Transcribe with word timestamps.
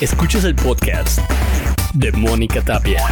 Escuchas 0.00 0.44
el 0.44 0.54
podcast 0.54 1.20
de 1.94 2.12
Mónica 2.12 2.60
Tapia. 2.60 3.02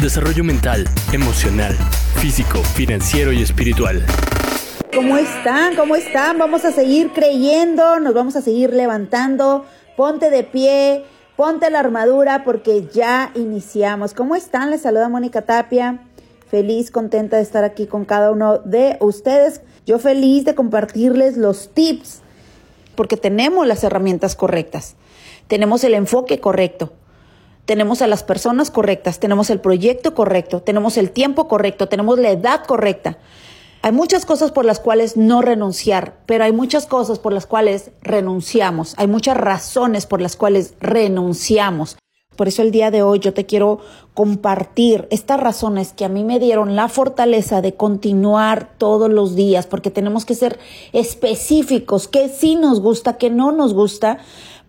Desarrollo 0.00 0.42
mental, 0.42 0.88
emocional, 1.12 1.76
físico, 2.16 2.62
financiero 2.62 3.34
y 3.34 3.42
espiritual. 3.42 4.06
¿Cómo 4.94 5.18
están? 5.18 5.76
¿Cómo 5.76 5.96
están? 5.96 6.38
Vamos 6.38 6.64
a 6.64 6.72
seguir 6.72 7.12
creyendo, 7.12 8.00
nos 8.00 8.14
vamos 8.14 8.34
a 8.36 8.40
seguir 8.40 8.72
levantando. 8.72 9.66
Ponte 9.94 10.30
de 10.30 10.42
pie, 10.42 11.04
ponte 11.36 11.68
la 11.68 11.80
armadura 11.80 12.44
porque 12.44 12.88
ya 12.90 13.30
iniciamos. 13.34 14.14
¿Cómo 14.14 14.36
están? 14.36 14.70
Les 14.70 14.80
saluda 14.80 15.10
Mónica 15.10 15.42
Tapia. 15.42 16.00
Feliz, 16.50 16.90
contenta 16.90 17.36
de 17.36 17.42
estar 17.42 17.62
aquí 17.62 17.86
con 17.86 18.06
cada 18.06 18.30
uno 18.30 18.56
de 18.60 18.96
ustedes. 19.00 19.60
Yo 19.84 19.98
feliz 19.98 20.46
de 20.46 20.54
compartirles 20.54 21.36
los 21.36 21.74
tips 21.74 22.22
porque 22.94 23.18
tenemos 23.18 23.66
las 23.66 23.84
herramientas 23.84 24.34
correctas 24.34 24.96
tenemos 25.50 25.82
el 25.82 25.94
enfoque 25.94 26.38
correcto, 26.38 26.92
tenemos 27.64 28.02
a 28.02 28.06
las 28.06 28.22
personas 28.22 28.70
correctas, 28.70 29.18
tenemos 29.18 29.50
el 29.50 29.58
proyecto 29.58 30.14
correcto, 30.14 30.62
tenemos 30.62 30.96
el 30.96 31.10
tiempo 31.10 31.48
correcto, 31.48 31.88
tenemos 31.88 32.20
la 32.20 32.30
edad 32.30 32.64
correcta. 32.64 33.18
Hay 33.82 33.90
muchas 33.90 34.24
cosas 34.24 34.52
por 34.52 34.64
las 34.64 34.78
cuales 34.78 35.16
no 35.16 35.42
renunciar, 35.42 36.18
pero 36.26 36.44
hay 36.44 36.52
muchas 36.52 36.86
cosas 36.86 37.18
por 37.18 37.32
las 37.32 37.46
cuales 37.46 37.90
renunciamos, 38.00 38.94
hay 38.96 39.08
muchas 39.08 39.36
razones 39.36 40.06
por 40.06 40.20
las 40.20 40.36
cuales 40.36 40.74
renunciamos. 40.78 41.96
Por 42.36 42.46
eso 42.46 42.62
el 42.62 42.70
día 42.70 42.92
de 42.92 43.02
hoy 43.02 43.18
yo 43.18 43.34
te 43.34 43.44
quiero 43.44 43.80
compartir 44.14 45.08
estas 45.10 45.40
razones 45.40 45.92
que 45.92 46.04
a 46.04 46.08
mí 46.08 46.22
me 46.22 46.38
dieron 46.38 46.76
la 46.76 46.88
fortaleza 46.88 47.60
de 47.60 47.74
continuar 47.74 48.70
todos 48.78 49.10
los 49.10 49.34
días, 49.34 49.66
porque 49.66 49.90
tenemos 49.90 50.24
que 50.24 50.36
ser 50.36 50.60
específicos, 50.92 52.06
qué 52.06 52.28
sí 52.28 52.54
nos 52.54 52.80
gusta, 52.80 53.18
qué 53.18 53.30
no 53.30 53.50
nos 53.50 53.74
gusta, 53.74 54.18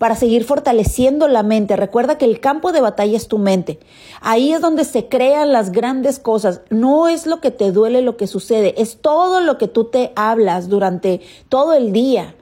para 0.02 0.16
seguir 0.16 0.46
fortaleciendo 0.46 1.28
la 1.28 1.44
mente. 1.44 1.76
Recuerda 1.76 2.18
que 2.18 2.26
el 2.26 2.40
campo 2.40 2.72
de 2.72 2.82
batalla 2.82 3.16
es 3.16 3.28
tu 3.28 3.38
mente. 3.38 3.78
Ahí 4.20 4.52
es 4.52 4.60
donde 4.60 4.84
se 4.84 5.08
crean 5.10 5.52
las 5.52 5.72
grandes 5.72 6.18
cosas. 6.18 6.62
No 6.72 7.08
es 7.08 7.28
lo 7.28 7.40
que 7.40 7.52
te 7.52 7.72
duele 7.72 8.02
lo 8.02 8.18
que 8.18 8.26
sucede, 8.26 8.74
es 8.82 8.98
todo 9.00 9.42
lo 9.42 9.60
que 9.60 9.68
tú 9.68 9.92
te 9.92 10.12
hablas 10.16 10.70
durante 10.70 11.22
todo 11.50 11.74
el 11.74 11.92
día 11.92 12.34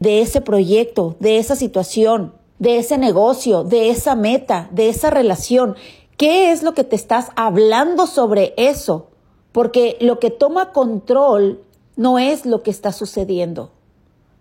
de 0.00 0.20
ese 0.20 0.40
proyecto, 0.40 1.14
de 1.20 1.38
esa 1.38 1.54
situación, 1.54 2.34
de 2.58 2.78
ese 2.78 2.98
negocio, 2.98 3.62
de 3.62 3.90
esa 3.90 4.16
meta, 4.16 4.68
de 4.72 4.88
esa 4.88 5.10
relación. 5.10 5.76
¿Qué 6.16 6.50
es 6.50 6.64
lo 6.64 6.74
que 6.74 6.82
te 6.82 6.96
estás 6.96 7.28
hablando 7.36 8.08
sobre 8.08 8.52
eso? 8.56 9.10
Porque 9.52 9.96
lo 10.00 10.18
que 10.18 10.30
toma 10.30 10.72
control 10.72 11.62
no 11.94 12.18
es 12.18 12.46
lo 12.46 12.64
que 12.64 12.72
está 12.72 12.90
sucediendo. 12.90 13.70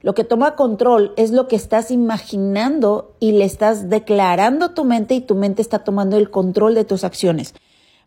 Lo 0.01 0.13
que 0.13 0.23
toma 0.23 0.55
control 0.55 1.13
es 1.17 1.31
lo 1.31 1.47
que 1.47 1.55
estás 1.55 1.91
imaginando 1.91 3.11
y 3.19 3.33
le 3.33 3.43
estás 3.43 3.89
declarando 3.89 4.65
a 4.65 4.73
tu 4.73 4.85
mente 4.85 5.13
y 5.13 5.21
tu 5.21 5.35
mente 5.35 5.61
está 5.61 5.79
tomando 5.79 6.17
el 6.17 6.29
control 6.29 6.73
de 6.73 6.85
tus 6.85 7.03
acciones. 7.03 7.53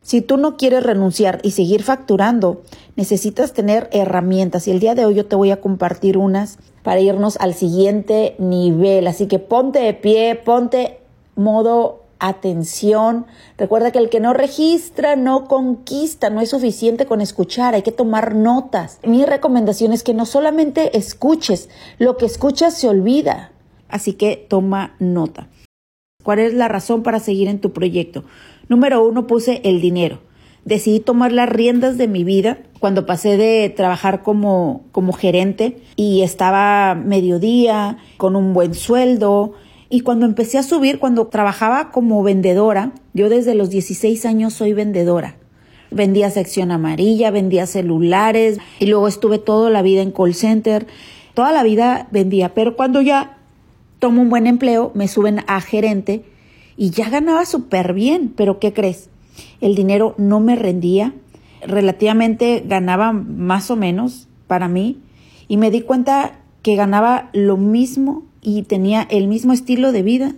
Si 0.01 0.21
tú 0.21 0.37
no 0.37 0.57
quieres 0.57 0.83
renunciar 0.83 1.41
y 1.45 1.53
seguir 1.53 1.85
facturando, 1.85 2.63
necesitas 2.97 3.53
tener 3.53 3.89
herramientas 3.93 4.67
y 4.67 4.73
el 4.73 4.81
día 4.81 4.95
de 4.95 5.05
hoy 5.05 5.15
yo 5.15 5.27
te 5.27 5.37
voy 5.37 5.53
a 5.53 5.61
compartir 5.61 6.19
unas 6.19 6.59
para 6.83 7.01
irnos 7.01 7.37
al 7.37 7.55
siguiente 7.55 8.35
nivel. 8.39 9.07
Así 9.07 9.29
que 9.29 9.39
ponte 9.39 9.79
de 9.79 9.95
pie, 9.95 10.35
ponte 10.35 10.99
modo 11.37 12.02
atención. 12.23 13.27
Recuerda 13.59 13.91
que 13.91 13.99
el 13.99 14.09
que 14.09 14.21
no 14.21 14.33
registra 14.33 15.17
no 15.17 15.45
conquista, 15.45 16.31
no 16.31 16.41
es 16.41 16.51
suficiente 16.51 17.05
con 17.05 17.21
escuchar, 17.21 17.75
hay 17.75 17.83
que 17.83 17.93
tomar 17.93 18.35
notas. 18.35 19.01
Mi 19.05 19.27
recomendación 19.27 19.93
es 19.93 20.03
que 20.03 20.15
no 20.15 20.25
solamente 20.25 20.97
escuches, 20.97 21.69
lo 21.99 22.17
que 22.17 22.27
escuchas 22.27 22.79
se 22.79 22.89
olvida. 22.89 23.53
Así 23.89 24.15
que 24.15 24.47
toma 24.49 24.95
nota. 25.01 25.49
¿Cuál 26.23 26.39
es 26.39 26.55
la 26.55 26.69
razón 26.69 27.03
para 27.03 27.19
seguir 27.19 27.49
en 27.49 27.61
tu 27.61 27.73
proyecto? 27.73 28.25
Número 28.69 29.05
uno, 29.05 29.27
puse 29.27 29.61
el 29.65 29.81
dinero. 29.81 30.21
Decidí 30.65 31.01
tomar 31.01 31.33
las 31.33 31.49
riendas 31.49 31.99
de 31.99 32.07
mi 32.07 32.23
vida 32.23 32.59
cuando 32.79 33.05
pasé 33.05 33.37
de 33.37 33.69
trabajar 33.69 34.23
como, 34.23 34.85
como 34.93 35.13
gerente 35.13 35.79
y 35.97 36.23
estaba 36.23 36.95
mediodía, 36.95 37.99
con 38.17 38.37
un 38.37 38.55
buen 38.55 38.75
sueldo, 38.75 39.55
y 39.93 40.01
cuando 40.01 40.25
empecé 40.25 40.57
a 40.57 40.63
subir, 40.63 40.99
cuando 40.99 41.27
trabajaba 41.27 41.91
como 41.91 42.23
vendedora, 42.23 42.93
yo 43.13 43.29
desde 43.29 43.55
los 43.55 43.69
16 43.69 44.25
años 44.25 44.55
soy 44.55 44.73
vendedora. 44.73 45.37
Vendía 45.91 46.31
sección 46.31 46.71
amarilla, 46.71 47.31
vendía 47.31 47.67
celulares 47.67 48.57
y 48.81 48.87
luego 48.87 49.07
estuve 49.07 49.39
toda 49.39 49.69
la 49.69 49.83
vida 49.83 50.01
en 50.01 50.11
call 50.11 50.33
center. 50.33 50.87
Toda 51.35 51.53
la 51.53 51.63
vida 51.63 52.09
vendía, 52.11 52.55
pero 52.55 52.75
cuando 52.75 53.03
ya 53.03 53.37
tomo 53.99 54.23
un 54.23 54.31
buen 54.31 54.47
empleo, 54.47 54.93
me 54.95 55.09
suben 55.09 55.41
a 55.47 55.61
gerente 55.61 56.25
y 56.79 56.89
ya 56.89 57.11
ganaba 57.11 57.45
súper 57.45 57.93
bien. 57.93 58.33
Pero 58.35 58.59
¿qué 58.59 58.73
crees? 58.73 59.11
El 59.61 59.75
dinero 59.75 60.15
no 60.17 60.41
me 60.41 60.57
rendía. 60.57 61.13
Relativamente 61.67 62.65
ganaba 62.67 63.13
más 63.13 63.71
o 63.71 63.77
menos 63.77 64.27
para 64.47 64.69
mí 64.69 65.03
y 65.49 65.59
me 65.59 65.71
di 65.71 65.83
cuenta 65.83 66.41
que 66.63 66.77
ganaba 66.77 67.29
lo 67.35 67.59
mismo 67.59 68.32
y 68.43 68.65
tenía 68.65 69.07
el 69.09 69.29
mismo 69.29 69.53
estilo 69.53 69.93
de 69.93 70.03
vida 70.03 70.35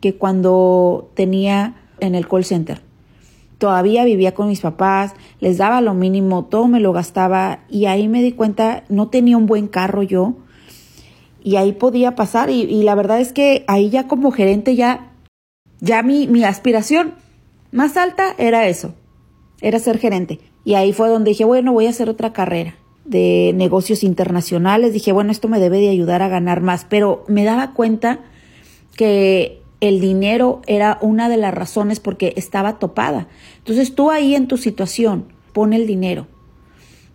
que 0.00 0.16
cuando 0.16 1.10
tenía 1.14 1.76
en 2.00 2.14
el 2.14 2.28
call 2.28 2.44
center. 2.44 2.82
Todavía 3.58 4.04
vivía 4.04 4.34
con 4.34 4.48
mis 4.48 4.60
papás, 4.60 5.14
les 5.40 5.56
daba 5.56 5.80
lo 5.80 5.94
mínimo, 5.94 6.44
todo 6.44 6.66
me 6.66 6.80
lo 6.80 6.92
gastaba 6.92 7.60
y 7.70 7.86
ahí 7.86 8.08
me 8.08 8.22
di 8.22 8.32
cuenta, 8.32 8.84
no 8.90 9.08
tenía 9.08 9.38
un 9.38 9.46
buen 9.46 9.68
carro 9.68 10.02
yo 10.02 10.34
y 11.42 11.56
ahí 11.56 11.72
podía 11.72 12.16
pasar 12.16 12.50
y, 12.50 12.82
la 12.82 12.94
verdad 12.96 13.20
es 13.20 13.32
que 13.32 13.64
ahí 13.68 13.88
ya 13.88 14.08
como 14.08 14.32
gerente 14.32 14.74
ya, 14.74 15.12
ya 15.80 16.02
mi, 16.02 16.26
mi 16.26 16.44
aspiración 16.44 17.14
más 17.70 17.96
alta 17.96 18.34
era 18.36 18.66
eso, 18.66 18.94
era 19.60 19.78
ser 19.78 19.98
gerente. 19.98 20.40
Y 20.64 20.74
ahí 20.74 20.92
fue 20.92 21.08
donde 21.08 21.30
dije, 21.30 21.44
bueno, 21.44 21.72
voy 21.72 21.86
a 21.86 21.90
hacer 21.90 22.10
otra 22.10 22.32
carrera 22.32 22.74
de 23.06 23.52
negocios 23.54 24.02
internacionales. 24.02 24.92
Dije, 24.92 25.12
bueno, 25.12 25.32
esto 25.32 25.48
me 25.48 25.60
debe 25.60 25.78
de 25.78 25.90
ayudar 25.90 26.22
a 26.22 26.28
ganar 26.28 26.60
más, 26.60 26.86
pero 26.88 27.24
me 27.28 27.44
daba 27.44 27.72
cuenta 27.72 28.20
que 28.96 29.62
el 29.80 30.00
dinero 30.00 30.62
era 30.66 30.98
una 31.00 31.28
de 31.28 31.36
las 31.36 31.54
razones 31.54 32.00
porque 32.00 32.32
estaba 32.36 32.78
topada. 32.78 33.28
Entonces 33.58 33.94
tú 33.94 34.10
ahí 34.10 34.34
en 34.34 34.48
tu 34.48 34.56
situación, 34.56 35.26
pon 35.52 35.72
el 35.72 35.86
dinero. 35.86 36.26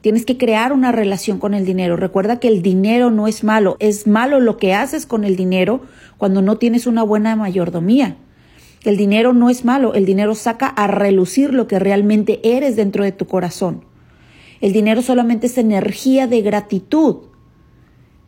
Tienes 0.02 0.26
que 0.26 0.38
crear 0.38 0.74
una 0.74 0.92
relación 0.92 1.38
con 1.38 1.54
el 1.54 1.66
dinero. 1.66 1.96
Recuerda 1.96 2.40
que 2.40 2.48
el 2.48 2.64
dinero 2.64 3.12
no 3.12 3.28
es 3.28 3.44
malo, 3.44 3.78
es 3.80 4.08
malo 4.08 4.40
lo 4.40 4.58
que 4.58 4.74
haces 4.74 5.06
con 5.06 5.24
el 5.24 5.36
dinero 5.36 5.82
cuando 6.18 6.42
no 6.42 6.58
tienes 6.58 6.88
una 6.88 7.04
buena 7.04 7.36
mayordomía. 7.36 8.18
El 8.84 8.98
dinero 8.98 9.34
no 9.34 9.52
es 9.52 9.64
malo, 9.64 9.94
el 9.94 10.06
dinero 10.06 10.34
saca 10.34 10.66
a 10.66 10.88
relucir 10.88 11.54
lo 11.54 11.68
que 11.68 11.78
realmente 11.78 12.40
eres 12.44 12.76
dentro 12.76 13.04
de 13.04 13.12
tu 13.12 13.28
corazón. 13.28 13.86
El 14.62 14.74
dinero 14.74 15.02
solamente 15.02 15.48
es 15.48 15.58
energía 15.58 16.28
de 16.28 16.42
gratitud. 16.42 17.18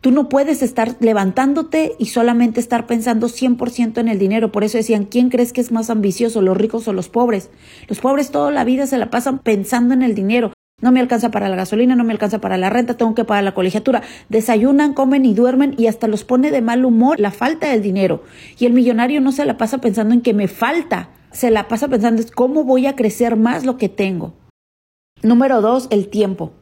Tú 0.00 0.10
no 0.10 0.28
puedes 0.28 0.62
estar 0.62 0.96
levantándote 1.00 1.92
y 1.98 2.06
solamente 2.06 2.60
estar 2.60 2.86
pensando 2.86 3.28
100% 3.28 3.98
en 3.98 4.08
el 4.08 4.18
dinero. 4.18 4.52
Por 4.52 4.64
eso 4.64 4.76
decían, 4.76 5.06
¿quién 5.06 5.30
crees 5.30 5.54
que 5.54 5.62
es 5.62 5.72
más 5.72 5.88
ambicioso, 5.88 6.42
los 6.42 6.56
ricos 6.56 6.86
o 6.88 6.92
los 6.92 7.08
pobres? 7.08 7.50
Los 7.88 8.00
pobres 8.00 8.30
toda 8.30 8.50
la 8.50 8.64
vida 8.64 8.86
se 8.86 8.98
la 8.98 9.08
pasan 9.08 9.38
pensando 9.38 9.94
en 9.94 10.02
el 10.02 10.14
dinero. 10.14 10.52
No 10.82 10.92
me 10.92 11.00
alcanza 11.00 11.30
para 11.30 11.48
la 11.48 11.56
gasolina, 11.56 11.96
no 11.96 12.04
me 12.04 12.12
alcanza 12.12 12.40
para 12.40 12.58
la 12.58 12.68
renta, 12.68 12.98
tengo 12.98 13.14
que 13.14 13.24
pagar 13.24 13.44
la 13.44 13.54
colegiatura. 13.54 14.02
Desayunan, 14.28 14.92
comen 14.92 15.24
y 15.24 15.32
duermen 15.32 15.74
y 15.78 15.86
hasta 15.86 16.08
los 16.08 16.24
pone 16.24 16.50
de 16.50 16.60
mal 16.60 16.84
humor 16.84 17.20
la 17.20 17.30
falta 17.30 17.70
del 17.70 17.80
dinero. 17.80 18.24
Y 18.58 18.66
el 18.66 18.74
millonario 18.74 19.22
no 19.22 19.32
se 19.32 19.46
la 19.46 19.56
pasa 19.56 19.78
pensando 19.78 20.12
en 20.12 20.20
que 20.20 20.34
me 20.34 20.48
falta, 20.48 21.10
se 21.30 21.50
la 21.50 21.68
pasa 21.68 21.88
pensando 21.88 22.20
en 22.20 22.28
cómo 22.28 22.64
voy 22.64 22.86
a 22.86 22.96
crecer 22.96 23.36
más 23.36 23.64
lo 23.64 23.78
que 23.78 23.88
tengo. 23.88 24.34
Número 25.24 25.62
dos, 25.62 25.86
el 25.88 26.08
tiempo. 26.08 26.52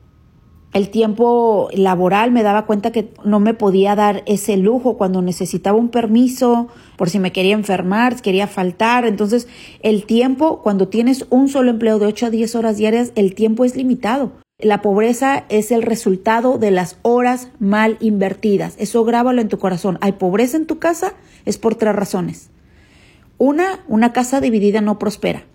El 0.73 0.89
tiempo 0.89 1.69
laboral 1.75 2.31
me 2.31 2.45
daba 2.45 2.65
cuenta 2.65 2.93
que 2.93 3.13
no 3.25 3.41
me 3.41 3.55
podía 3.55 3.97
dar 3.97 4.23
ese 4.25 4.57
lujo 4.57 4.97
cuando 4.97 5.21
necesitaba 5.21 5.77
un 5.77 5.89
permiso, 5.89 6.69
por 6.97 7.11
si 7.11 7.19
me 7.19 7.33
quería 7.33 7.55
enfermar, 7.55 8.23
quería 8.23 8.47
faltar. 8.47 9.05
Entonces, 9.05 9.49
el 9.83 10.05
tiempo, 10.07 10.63
cuando 10.63 10.87
tienes 10.87 11.27
un 11.29 11.49
solo 11.49 11.71
empleo 11.71 11.99
de 11.99 12.07
8 12.07 12.27
a 12.27 12.31
10 12.31 12.55
horas 12.55 12.77
diarias, 12.77 13.11
el 13.17 13.35
tiempo 13.35 13.65
es 13.65 13.75
limitado. 13.75 14.31
La 14.61 14.81
pobreza 14.81 15.45
es 15.49 15.73
el 15.73 15.83
resultado 15.83 16.57
de 16.57 16.71
las 16.71 16.99
horas 17.03 17.49
mal 17.59 17.97
invertidas. 17.99 18.77
Eso 18.79 19.05
grábalo 19.05 19.41
en 19.41 19.49
tu 19.49 19.59
corazón. 19.59 19.99
Hay 20.03 20.13
pobreza 20.13 20.57
en 20.57 20.67
tu 20.67 20.79
casa, 20.79 21.15
es 21.47 21.59
por 21.59 21.75
tres 21.75 21.97
razones. 21.97 22.51
Una, 23.39 23.81
una 23.89 24.13
casa 24.13 24.41
dividida 24.41 24.81
no 24.81 25.01
prospera. 25.01 25.47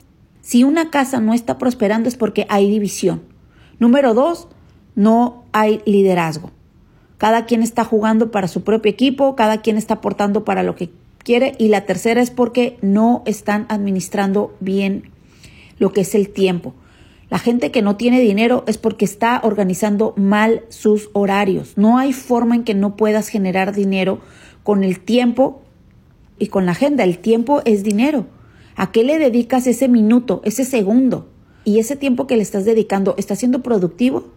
Si 0.48 0.64
una 0.64 0.92
casa 0.92 1.20
no 1.20 1.34
está 1.34 1.58
prosperando 1.58 2.08
es 2.08 2.16
porque 2.16 2.46
hay 2.48 2.70
división. 2.70 3.22
Número 3.80 4.14
dos, 4.14 4.48
no 4.96 5.44
hay 5.52 5.82
liderazgo. 5.86 6.52
Cada 7.18 7.46
quien 7.46 7.62
está 7.62 7.84
jugando 7.84 8.32
para 8.32 8.48
su 8.48 8.64
propio 8.64 8.90
equipo, 8.90 9.36
cada 9.36 9.60
quien 9.60 9.76
está 9.76 9.96
aportando 9.96 10.46
para 10.46 10.64
lo 10.64 10.74
que 10.74 10.90
quiere. 11.18 11.56
Y 11.60 11.68
la 11.68 11.86
tercera 11.86 12.22
es 12.22 12.32
porque 12.32 12.78
no 12.82 13.24
están 13.26 13.66
administrando 13.68 14.56
bien 14.62 15.12
lo 15.80 15.92
que 15.92 16.00
es 16.00 16.16
el 16.16 16.30
tiempo. 16.30 16.74
La 17.30 17.40
gente 17.40 17.70
que 17.70 17.82
no 17.82 17.98
tiene 17.98 18.22
dinero 18.22 18.64
es 18.68 18.78
porque 18.78 19.04
está 19.04 19.42
organizando 19.44 20.14
mal 20.16 20.64
sus 20.70 21.10
horarios. 21.12 21.74
No 21.76 21.98
hay 21.98 22.14
forma 22.14 22.56
en 22.56 22.64
que 22.64 22.74
no 22.74 22.96
puedas 22.96 23.28
generar 23.28 23.76
dinero 23.76 24.22
con 24.64 24.86
el 24.86 25.02
tiempo 25.02 25.62
y 26.40 26.48
con 26.48 26.66
la 26.66 26.72
agenda. 26.72 27.04
El 27.04 27.20
tiempo 27.20 27.62
es 27.66 27.84
dinero. 27.84 28.28
¿A 28.78 28.92
qué 28.92 29.04
le 29.04 29.18
dedicas 29.18 29.66
ese 29.66 29.88
minuto, 29.88 30.42
ese 30.46 30.64
segundo? 30.64 31.28
Y 31.64 31.80
ese 31.80 31.96
tiempo 31.96 32.28
que 32.28 32.38
le 32.38 32.44
estás 32.44 32.64
dedicando, 32.64 33.16
¿está 33.18 33.36
siendo 33.36 33.64
productivo? 33.64 34.28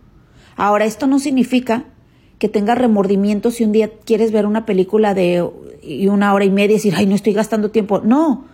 Ahora, 0.56 0.87
esto 0.87 1.06
no 1.06 1.19
significa 1.19 1.84
que 2.38 2.48
tengas 2.48 2.78
remordimiento 2.78 3.50
si 3.50 3.64
un 3.64 3.72
día 3.72 3.90
quieres 4.04 4.32
ver 4.32 4.46
una 4.46 4.64
película 4.64 5.12
de 5.12 5.46
una 6.08 6.32
hora 6.32 6.46
y 6.46 6.50
media 6.50 6.72
y 6.72 6.78
decir, 6.78 6.94
ay, 6.96 7.04
no 7.04 7.14
estoy 7.14 7.34
gastando 7.34 7.70
tiempo. 7.70 8.00
No, 8.00 8.46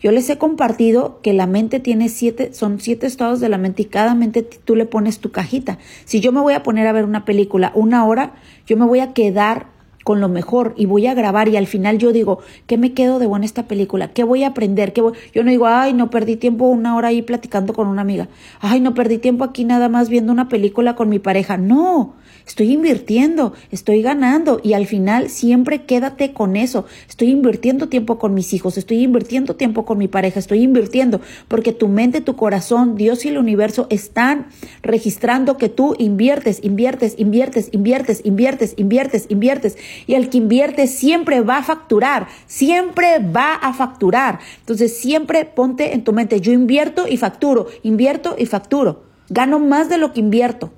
yo 0.00 0.10
les 0.10 0.28
he 0.30 0.38
compartido 0.38 1.20
que 1.20 1.34
la 1.34 1.46
mente 1.46 1.80
tiene 1.80 2.08
siete, 2.08 2.54
son 2.54 2.80
siete 2.80 3.06
estados 3.06 3.38
de 3.38 3.50
la 3.50 3.58
mente 3.58 3.82
y 3.82 3.86
cada 3.86 4.14
mente 4.14 4.42
tú 4.42 4.74
le 4.74 4.86
pones 4.86 5.18
tu 5.18 5.32
cajita. 5.32 5.78
Si 6.06 6.20
yo 6.20 6.32
me 6.32 6.40
voy 6.40 6.54
a 6.54 6.62
poner 6.62 6.86
a 6.86 6.92
ver 6.92 7.04
una 7.04 7.26
película 7.26 7.72
una 7.74 8.06
hora, 8.06 8.36
yo 8.66 8.78
me 8.78 8.86
voy 8.86 9.00
a 9.00 9.12
quedar 9.12 9.75
con 10.06 10.20
lo 10.20 10.28
mejor 10.28 10.72
y 10.76 10.86
voy 10.86 11.08
a 11.08 11.14
grabar 11.14 11.48
y 11.48 11.56
al 11.56 11.66
final 11.66 11.98
yo 11.98 12.12
digo, 12.12 12.38
¿qué 12.68 12.78
me 12.78 12.92
quedo 12.92 13.18
de 13.18 13.26
buena 13.26 13.44
esta 13.44 13.64
película? 13.64 14.12
¿Qué 14.12 14.22
voy 14.22 14.44
a 14.44 14.48
aprender? 14.50 14.92
¿Qué 14.92 15.02
Yo 15.34 15.42
no 15.42 15.50
digo, 15.50 15.66
ay, 15.66 15.94
no 15.94 16.10
perdí 16.10 16.36
tiempo 16.36 16.66
una 16.66 16.94
hora 16.94 17.08
ahí 17.08 17.22
platicando 17.22 17.72
con 17.72 17.88
una 17.88 18.02
amiga. 18.02 18.28
Ay, 18.60 18.78
no 18.78 18.94
perdí 18.94 19.18
tiempo 19.18 19.42
aquí 19.42 19.64
nada 19.64 19.88
más 19.88 20.08
viendo 20.08 20.30
una 20.30 20.48
película 20.48 20.94
con 20.94 21.08
mi 21.08 21.18
pareja. 21.18 21.56
No, 21.56 22.14
estoy 22.46 22.72
invirtiendo, 22.72 23.52
estoy 23.70 24.02
ganando 24.02 24.60
y 24.62 24.74
al 24.74 24.86
final 24.86 25.28
siempre 25.28 25.84
quédate 25.84 26.32
con 26.32 26.56
eso. 26.56 26.86
Estoy 27.08 27.30
invirtiendo 27.30 27.88
tiempo 27.88 28.18
con 28.18 28.34
mis 28.34 28.52
hijos, 28.54 28.78
estoy 28.78 29.02
invirtiendo 29.02 29.56
tiempo 29.56 29.84
con 29.84 29.98
mi 29.98 30.08
pareja, 30.08 30.38
estoy 30.38 30.62
invirtiendo 30.62 31.20
porque 31.48 31.72
tu 31.72 31.88
mente, 31.88 32.20
tu 32.20 32.36
corazón, 32.36 32.96
Dios 32.96 33.24
y 33.24 33.28
el 33.28 33.38
universo 33.38 33.86
están 33.90 34.46
registrando 34.82 35.56
que 35.56 35.68
tú 35.68 35.94
inviertes, 35.98 36.60
inviertes, 36.62 37.14
inviertes, 37.18 37.68
inviertes, 37.72 38.20
inviertes, 38.24 38.74
inviertes, 38.76 39.26
inviertes 39.28 39.76
y 40.06 40.14
el 40.14 40.30
que 40.30 40.38
invierte 40.38 40.86
siempre 40.86 41.40
va 41.40 41.58
a 41.58 41.62
facturar, 41.62 42.28
siempre 42.46 43.18
va 43.18 43.54
a 43.54 43.74
facturar. 43.74 44.38
Entonces 44.60 44.96
siempre 44.96 45.44
ponte 45.44 45.94
en 45.94 46.04
tu 46.04 46.12
mente, 46.12 46.40
yo 46.40 46.52
invierto 46.52 47.06
y 47.08 47.16
facturo, 47.16 47.66
invierto 47.82 48.36
y 48.38 48.46
facturo. 48.46 49.02
Gano 49.28 49.58
más 49.58 49.88
de 49.88 49.98
lo 49.98 50.12
que 50.12 50.20
invierto. 50.20 50.70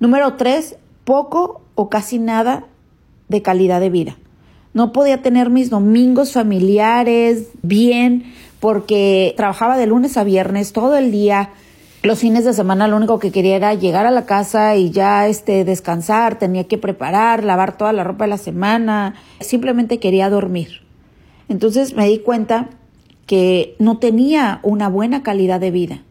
Número 0.00 0.34
tres, 0.34 0.76
poco 1.04 1.62
o 1.74 1.88
casi 1.88 2.18
nada 2.18 2.64
de 3.28 3.42
calidad 3.42 3.80
de 3.80 3.90
vida. 3.90 4.16
No 4.72 4.92
podía 4.92 5.22
tener 5.22 5.50
mis 5.50 5.70
domingos 5.70 6.32
familiares 6.32 7.48
bien 7.62 8.24
porque 8.60 9.34
trabajaba 9.36 9.76
de 9.76 9.86
lunes 9.86 10.16
a 10.16 10.24
viernes 10.24 10.72
todo 10.72 10.96
el 10.96 11.10
día 11.10 11.50
los 12.04 12.18
fines 12.18 12.44
de 12.44 12.52
semana 12.52 12.86
lo 12.86 12.98
único 12.98 13.18
que 13.18 13.32
quería 13.32 13.56
era 13.56 13.72
llegar 13.72 14.04
a 14.04 14.10
la 14.10 14.26
casa 14.26 14.76
y 14.76 14.90
ya 14.90 15.26
este 15.26 15.64
descansar, 15.64 16.38
tenía 16.38 16.64
que 16.64 16.76
preparar, 16.76 17.42
lavar 17.42 17.78
toda 17.78 17.94
la 17.94 18.04
ropa 18.04 18.24
de 18.24 18.30
la 18.30 18.36
semana, 18.36 19.14
simplemente 19.40 19.98
quería 19.98 20.28
dormir. 20.28 20.82
Entonces 21.48 21.96
me 21.96 22.06
di 22.06 22.18
cuenta 22.18 22.68
que 23.26 23.74
no 23.78 23.96
tenía 23.96 24.60
una 24.62 24.90
buena 24.90 25.22
calidad 25.22 25.60
de 25.60 25.70
vida. 25.70 26.02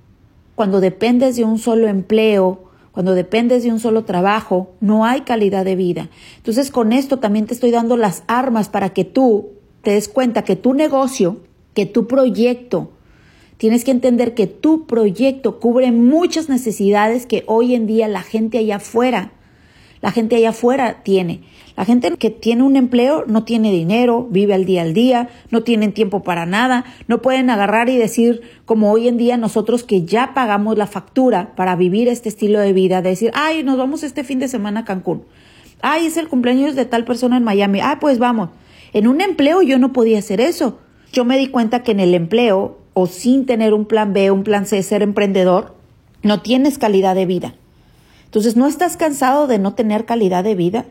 Cuando 0.56 0.82
dependes 0.82 1.36
de 1.36 1.44
un 1.44 1.60
solo 1.60 1.88
empleo, 1.88 2.63
cuando 2.94 3.14
dependes 3.16 3.64
de 3.64 3.72
un 3.72 3.82
solo 3.82 4.06
trabajo, 4.06 4.72
no 4.80 5.04
hay 5.04 5.22
calidad 5.22 5.66
de 5.66 5.76
vida. 5.76 6.10
Entonces 6.38 6.72
con 6.72 6.94
esto 6.94 7.20
también 7.20 7.48
te 7.48 7.54
estoy 7.54 7.72
dando 7.72 7.98
las 7.98 8.24
armas 8.28 8.70
para 8.70 8.90
que 8.90 9.04
tú 9.04 9.50
te 9.82 9.92
des 9.92 10.08
cuenta 10.08 10.46
que 10.46 10.56
tu 10.56 10.74
negocio, 10.74 11.42
que 11.74 11.86
tu 11.86 12.08
proyecto, 12.08 12.92
Tienes 13.64 13.86
que 13.86 13.92
entender 13.92 14.34
que 14.34 14.46
tu 14.46 14.88
proyecto 14.88 15.60
cubre 15.62 15.92
muchas 15.94 16.50
necesidades 16.50 17.26
que 17.26 17.46
hoy 17.48 17.76
en 17.76 17.88
día 17.88 18.10
la 18.10 18.22
gente 18.22 18.58
allá 18.58 18.76
afuera, 18.76 19.32
la 20.04 20.12
gente 20.12 20.36
allá 20.36 20.50
afuera 20.50 21.02
tiene. 21.02 21.40
La 21.78 21.86
gente 21.86 22.12
que 22.18 22.30
tiene 22.30 22.64
un 22.64 22.76
empleo 22.76 23.24
no 23.26 23.46
tiene 23.46 23.72
dinero, 23.72 24.28
vive 24.30 24.54
al 24.54 24.66
día 24.66 24.82
al 24.82 24.94
día, 24.94 25.30
no 25.50 25.64
tienen 25.64 25.94
tiempo 25.94 26.24
para 26.24 26.46
nada, 26.46 26.84
no 27.08 27.22
pueden 27.22 27.50
agarrar 27.50 27.88
y 27.88 27.96
decir, 27.96 28.42
como 28.66 28.92
hoy 28.92 29.08
en 29.08 29.16
día 29.16 29.38
nosotros 29.38 29.86
que 29.86 30.04
ya 30.04 30.34
pagamos 30.34 30.78
la 30.78 30.88
factura 30.88 31.56
para 31.56 31.78
vivir 31.78 32.10
este 32.10 32.28
estilo 32.28 32.60
de 32.60 32.74
vida, 32.74 33.02
de 33.02 33.12
decir, 33.12 33.32
ay, 33.34 33.64
nos 33.64 33.78
vamos 33.78 34.04
este 34.04 34.26
fin 34.26 34.40
de 34.40 34.50
semana 34.50 34.82
a 34.82 34.84
Cancún. 34.84 35.24
Ay, 35.82 36.08
es 36.08 36.18
el 36.18 36.28
cumpleaños 36.28 36.76
de 36.76 36.84
tal 36.84 37.06
persona 37.06 37.38
en 37.38 37.46
Miami. 37.46 37.80
Ah, 37.82 38.00
pues 38.02 38.20
vamos. 38.20 38.50
En 38.92 39.08
un 39.08 39.22
empleo 39.22 39.62
yo 39.62 39.80
no 39.80 39.94
podía 39.94 40.20
hacer 40.20 40.42
eso. 40.42 40.80
Yo 41.14 41.24
me 41.24 41.38
di 41.38 41.48
cuenta 41.48 41.82
que 41.82 41.94
en 41.94 42.02
el 42.02 42.14
empleo 42.14 42.78
o 42.92 43.08
sin 43.08 43.46
tener 43.46 43.74
un 43.74 43.86
plan 43.86 44.12
B, 44.12 44.32
un 44.32 44.44
plan 44.44 44.66
C, 44.66 44.84
ser 44.84 45.02
emprendedor, 45.02 45.76
no 46.24 46.42
tienes 46.42 46.78
calidad 46.78 47.16
de 47.16 47.26
vida. 47.26 47.56
Entonces, 48.34 48.58
¿no 48.58 48.66
estás 48.66 48.98
cansado 48.98 49.46
de 49.46 49.60
no 49.60 49.76
tener 49.76 50.06
calidad 50.06 50.44
de 50.44 50.56
vida? 50.56 50.86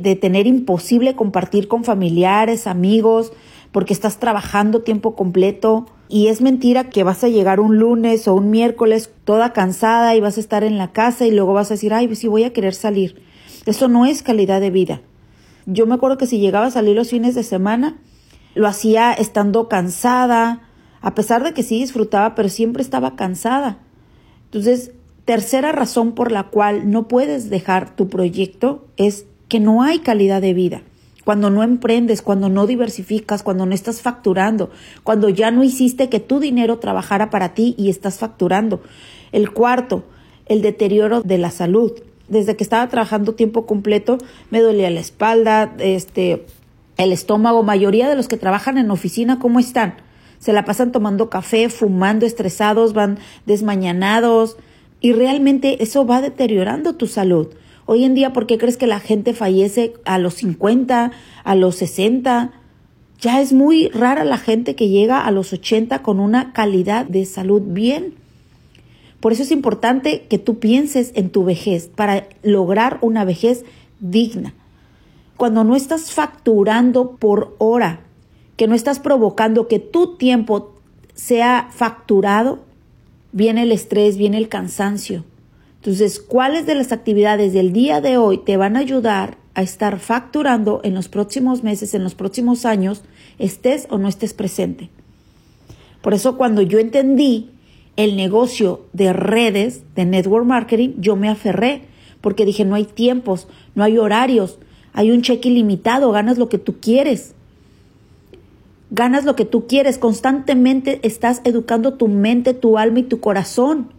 De 0.00 0.16
tener 0.16 0.48
imposible 0.48 1.14
compartir 1.14 1.68
con 1.68 1.84
familiares, 1.84 2.66
amigos, 2.66 3.32
porque 3.70 3.92
estás 3.92 4.18
trabajando 4.18 4.82
tiempo 4.82 5.14
completo 5.14 5.86
y 6.08 6.26
es 6.26 6.40
mentira 6.40 6.90
que 6.90 7.04
vas 7.04 7.22
a 7.22 7.28
llegar 7.28 7.60
un 7.60 7.78
lunes 7.78 8.26
o 8.26 8.34
un 8.34 8.50
miércoles 8.50 9.12
toda 9.22 9.52
cansada 9.52 10.16
y 10.16 10.20
vas 10.20 10.38
a 10.38 10.40
estar 10.40 10.64
en 10.64 10.76
la 10.76 10.90
casa 10.90 11.24
y 11.24 11.30
luego 11.30 11.52
vas 11.52 11.70
a 11.70 11.74
decir, 11.74 11.94
ay, 11.94 12.12
sí 12.16 12.26
voy 12.26 12.42
a 12.42 12.52
querer 12.52 12.74
salir. 12.74 13.22
Eso 13.64 13.86
no 13.86 14.04
es 14.04 14.24
calidad 14.24 14.60
de 14.60 14.70
vida. 14.70 15.00
Yo 15.66 15.86
me 15.86 15.94
acuerdo 15.94 16.18
que 16.18 16.26
si 16.26 16.40
llegaba 16.40 16.66
a 16.66 16.72
salir 16.72 16.96
los 16.96 17.10
fines 17.10 17.36
de 17.36 17.44
semana, 17.44 17.96
lo 18.56 18.66
hacía 18.66 19.12
estando 19.12 19.68
cansada, 19.68 20.62
a 21.00 21.14
pesar 21.14 21.44
de 21.44 21.54
que 21.54 21.62
sí 21.62 21.78
disfrutaba, 21.78 22.34
pero 22.34 22.48
siempre 22.48 22.82
estaba 22.82 23.14
cansada. 23.14 23.78
Entonces, 24.46 24.90
tercera 25.28 25.72
razón 25.72 26.12
por 26.12 26.32
la 26.32 26.44
cual 26.44 26.90
no 26.90 27.06
puedes 27.06 27.50
dejar 27.50 27.94
tu 27.94 28.08
proyecto 28.08 28.86
es 28.96 29.26
que 29.48 29.60
no 29.60 29.82
hay 29.82 29.98
calidad 29.98 30.40
de 30.40 30.54
vida. 30.54 30.80
Cuando 31.22 31.50
no 31.50 31.62
emprendes, 31.62 32.22
cuando 32.22 32.48
no 32.48 32.66
diversificas, 32.66 33.42
cuando 33.42 33.66
no 33.66 33.74
estás 33.74 34.00
facturando, 34.00 34.70
cuando 35.04 35.28
ya 35.28 35.50
no 35.50 35.62
hiciste 35.64 36.08
que 36.08 36.18
tu 36.18 36.40
dinero 36.40 36.78
trabajara 36.78 37.28
para 37.28 37.52
ti 37.52 37.74
y 37.76 37.90
estás 37.90 38.16
facturando. 38.16 38.80
El 39.30 39.52
cuarto, 39.52 40.04
el 40.46 40.62
deterioro 40.62 41.20
de 41.20 41.36
la 41.36 41.50
salud. 41.50 41.92
Desde 42.28 42.56
que 42.56 42.64
estaba 42.64 42.88
trabajando 42.88 43.34
tiempo 43.34 43.66
completo, 43.66 44.16
me 44.48 44.62
dolía 44.62 44.88
la 44.88 45.00
espalda, 45.00 45.74
este, 45.78 46.46
el 46.96 47.12
estómago. 47.12 47.62
Mayoría 47.62 48.08
de 48.08 48.16
los 48.16 48.28
que 48.28 48.38
trabajan 48.38 48.78
en 48.78 48.90
oficina, 48.90 49.38
¿cómo 49.38 49.60
están? 49.60 49.96
se 50.38 50.52
la 50.52 50.64
pasan 50.64 50.92
tomando 50.92 51.30
café, 51.30 51.68
fumando, 51.68 52.24
estresados, 52.24 52.92
van 52.92 53.18
desmañanados 53.44 54.56
y 55.00 55.12
realmente 55.12 55.82
eso 55.82 56.06
va 56.06 56.20
deteriorando 56.20 56.96
tu 56.96 57.06
salud. 57.06 57.48
Hoy 57.86 58.04
en 58.04 58.14
día, 58.14 58.32
¿por 58.32 58.46
qué 58.46 58.58
crees 58.58 58.76
que 58.76 58.86
la 58.86 59.00
gente 59.00 59.32
fallece 59.32 59.94
a 60.04 60.18
los 60.18 60.34
50, 60.34 61.12
a 61.44 61.54
los 61.54 61.76
60? 61.76 62.52
Ya 63.20 63.40
es 63.40 63.52
muy 63.52 63.88
rara 63.88 64.24
la 64.24 64.38
gente 64.38 64.74
que 64.74 64.88
llega 64.88 65.24
a 65.24 65.30
los 65.30 65.52
80 65.52 66.02
con 66.02 66.20
una 66.20 66.52
calidad 66.52 67.06
de 67.06 67.24
salud 67.24 67.62
bien. 67.64 68.14
Por 69.20 69.32
eso 69.32 69.42
es 69.42 69.50
importante 69.50 70.26
que 70.28 70.38
tú 70.38 70.58
pienses 70.58 71.12
en 71.14 71.30
tu 71.30 71.44
vejez 71.44 71.88
para 71.88 72.28
lograr 72.42 72.98
una 73.00 73.24
vejez 73.24 73.64
digna. 74.00 74.54
Cuando 75.36 75.64
no 75.64 75.74
estás 75.74 76.12
facturando 76.12 77.16
por 77.16 77.56
hora, 77.58 78.00
que 78.56 78.68
no 78.68 78.74
estás 78.74 79.00
provocando 79.00 79.66
que 79.66 79.78
tu 79.78 80.16
tiempo 80.16 80.74
sea 81.14 81.68
facturado, 81.72 82.67
viene 83.32 83.62
el 83.62 83.72
estrés, 83.72 84.16
viene 84.16 84.38
el 84.38 84.48
cansancio. 84.48 85.24
Entonces, 85.76 86.18
¿cuáles 86.20 86.66
de 86.66 86.74
las 86.74 86.92
actividades 86.92 87.52
del 87.52 87.72
día 87.72 88.00
de 88.00 88.16
hoy 88.16 88.38
te 88.38 88.56
van 88.56 88.76
a 88.76 88.80
ayudar 88.80 89.38
a 89.54 89.62
estar 89.62 89.98
facturando 89.98 90.80
en 90.84 90.94
los 90.94 91.08
próximos 91.08 91.62
meses, 91.62 91.94
en 91.94 92.02
los 92.02 92.14
próximos 92.14 92.64
años, 92.64 93.02
estés 93.38 93.86
o 93.90 93.98
no 93.98 94.08
estés 94.08 94.34
presente? 94.34 94.90
Por 96.02 96.14
eso 96.14 96.36
cuando 96.36 96.62
yo 96.62 96.78
entendí 96.78 97.50
el 97.96 98.16
negocio 98.16 98.86
de 98.92 99.12
redes, 99.12 99.82
de 99.94 100.04
network 100.04 100.46
marketing, 100.46 100.94
yo 100.98 101.16
me 101.16 101.28
aferré, 101.28 101.82
porque 102.20 102.44
dije, 102.44 102.64
no 102.64 102.74
hay 102.74 102.84
tiempos, 102.84 103.48
no 103.74 103.84
hay 103.84 103.98
horarios, 103.98 104.58
hay 104.92 105.10
un 105.10 105.22
cheque 105.22 105.48
ilimitado, 105.48 106.10
ganas 106.10 106.38
lo 106.38 106.48
que 106.48 106.58
tú 106.58 106.76
quieres 106.80 107.34
ganas 108.90 109.24
lo 109.24 109.36
que 109.36 109.44
tú 109.44 109.66
quieres, 109.66 109.98
constantemente 109.98 111.00
estás 111.02 111.40
educando 111.44 111.94
tu 111.94 112.08
mente, 112.08 112.54
tu 112.54 112.78
alma 112.78 113.00
y 113.00 113.04
tu 113.04 113.20
corazón. 113.20 113.92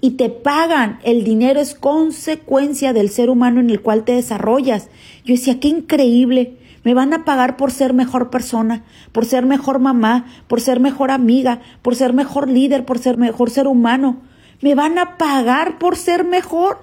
Y 0.00 0.12
te 0.12 0.30
pagan, 0.30 0.98
el 1.04 1.24
dinero 1.24 1.60
es 1.60 1.74
consecuencia 1.74 2.92
del 2.92 3.10
ser 3.10 3.28
humano 3.28 3.60
en 3.60 3.70
el 3.70 3.82
cual 3.82 4.04
te 4.04 4.12
desarrollas. 4.12 4.88
Yo 5.24 5.34
decía, 5.34 5.60
qué 5.60 5.68
increíble, 5.68 6.56
me 6.84 6.94
van 6.94 7.12
a 7.12 7.26
pagar 7.26 7.58
por 7.58 7.70
ser 7.70 7.92
mejor 7.92 8.30
persona, 8.30 8.84
por 9.12 9.26
ser 9.26 9.44
mejor 9.44 9.78
mamá, 9.78 10.24
por 10.48 10.62
ser 10.62 10.80
mejor 10.80 11.10
amiga, 11.10 11.60
por 11.82 11.94
ser 11.94 12.14
mejor 12.14 12.48
líder, 12.48 12.86
por 12.86 12.98
ser 12.98 13.18
mejor 13.18 13.50
ser 13.50 13.66
humano. 13.66 14.22
Me 14.62 14.74
van 14.74 14.98
a 14.98 15.18
pagar 15.18 15.78
por 15.78 15.96
ser 15.96 16.24
mejor. 16.24 16.78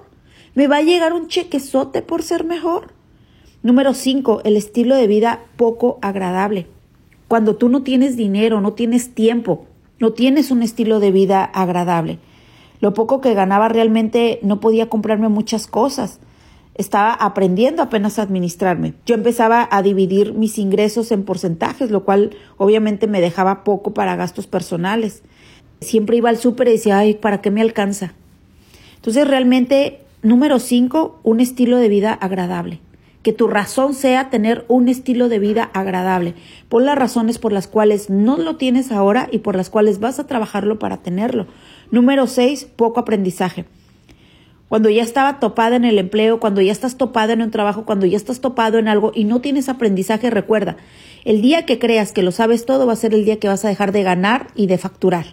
Me 0.54 0.68
va 0.68 0.76
a 0.76 0.82
llegar 0.82 1.12
un 1.12 1.26
chequezote 1.26 2.02
por 2.02 2.22
ser 2.22 2.44
mejor. 2.44 2.92
Número 3.64 3.92
cinco, 3.92 4.40
el 4.44 4.56
estilo 4.56 4.94
de 4.94 5.08
vida 5.08 5.40
poco 5.56 5.98
agradable 6.00 6.77
cuando 7.28 7.56
tú 7.56 7.68
no 7.68 7.82
tienes 7.82 8.16
dinero, 8.16 8.60
no 8.60 8.72
tienes 8.72 9.14
tiempo, 9.14 9.66
no 10.00 10.12
tienes 10.12 10.50
un 10.50 10.62
estilo 10.62 10.98
de 10.98 11.12
vida 11.12 11.44
agradable. 11.44 12.18
Lo 12.80 12.94
poco 12.94 13.20
que 13.20 13.34
ganaba 13.34 13.68
realmente 13.68 14.40
no 14.42 14.60
podía 14.60 14.88
comprarme 14.88 15.28
muchas 15.28 15.66
cosas. 15.66 16.20
estaba 16.74 17.12
aprendiendo 17.12 17.82
apenas 17.82 18.18
a 18.18 18.22
administrarme. 18.22 18.94
Yo 19.04 19.16
empezaba 19.16 19.68
a 19.68 19.82
dividir 19.82 20.32
mis 20.32 20.58
ingresos 20.58 21.10
en 21.10 21.24
porcentajes, 21.24 21.90
lo 21.90 22.04
cual 22.04 22.36
obviamente 22.56 23.08
me 23.08 23.20
dejaba 23.20 23.64
poco 23.64 23.92
para 23.92 24.14
gastos 24.14 24.46
personales. 24.46 25.24
Siempre 25.80 26.16
iba 26.16 26.30
al 26.30 26.38
súper 26.38 26.68
y 26.68 26.72
decía, 26.72 26.98
ay, 26.98 27.14
¿para 27.14 27.40
qué 27.40 27.50
me 27.50 27.62
alcanza? 27.62 28.14
Entonces 28.94 29.26
realmente, 29.26 30.02
número 30.22 30.60
cinco, 30.60 31.18
un 31.24 31.40
estilo 31.40 31.78
de 31.78 31.88
vida 31.88 32.12
agradable. 32.12 32.80
Que 33.22 33.32
tu 33.32 33.48
razón 33.48 33.94
sea 33.94 34.30
tener 34.30 34.64
un 34.68 34.88
estilo 34.88 35.28
de 35.28 35.38
vida 35.38 35.70
agradable, 35.74 36.34
por 36.68 36.82
las 36.82 36.96
razones 36.96 37.38
por 37.38 37.52
las 37.52 37.66
cuales 37.66 38.10
no 38.10 38.36
lo 38.36 38.56
tienes 38.56 38.92
ahora 38.92 39.28
y 39.30 39.38
por 39.38 39.56
las 39.56 39.70
cuales 39.70 40.00
vas 40.00 40.18
a 40.18 40.26
trabajarlo 40.26 40.78
para 40.78 40.98
tenerlo. 40.98 41.46
Número 41.90 42.26
seis, 42.26 42.64
poco 42.64 43.00
aprendizaje 43.00 43.66
cuando 44.68 44.90
ya 44.90 45.02
estaba 45.02 45.40
topada 45.40 45.76
en 45.76 45.84
el 45.84 45.98
empleo, 45.98 46.40
cuando 46.40 46.60
ya 46.60 46.72
estás 46.72 46.96
topada 46.96 47.32
en 47.32 47.42
un 47.42 47.50
trabajo, 47.50 47.84
cuando 47.86 48.06
ya 48.06 48.16
estás 48.16 48.40
topado 48.40 48.78
en 48.78 48.86
algo 48.86 49.12
y 49.14 49.24
no 49.24 49.40
tienes 49.40 49.68
aprendizaje, 49.68 50.30
recuerda, 50.30 50.76
el 51.24 51.40
día 51.40 51.64
que 51.64 51.78
creas 51.78 52.12
que 52.12 52.22
lo 52.22 52.32
sabes 52.32 52.66
todo 52.66 52.86
va 52.86 52.92
a 52.92 52.96
ser 52.96 53.14
el 53.14 53.24
día 53.24 53.38
que 53.38 53.48
vas 53.48 53.64
a 53.64 53.68
dejar 53.68 53.92
de 53.92 54.02
ganar 54.02 54.48
y 54.54 54.66
de 54.66 54.78
facturar. 54.78 55.26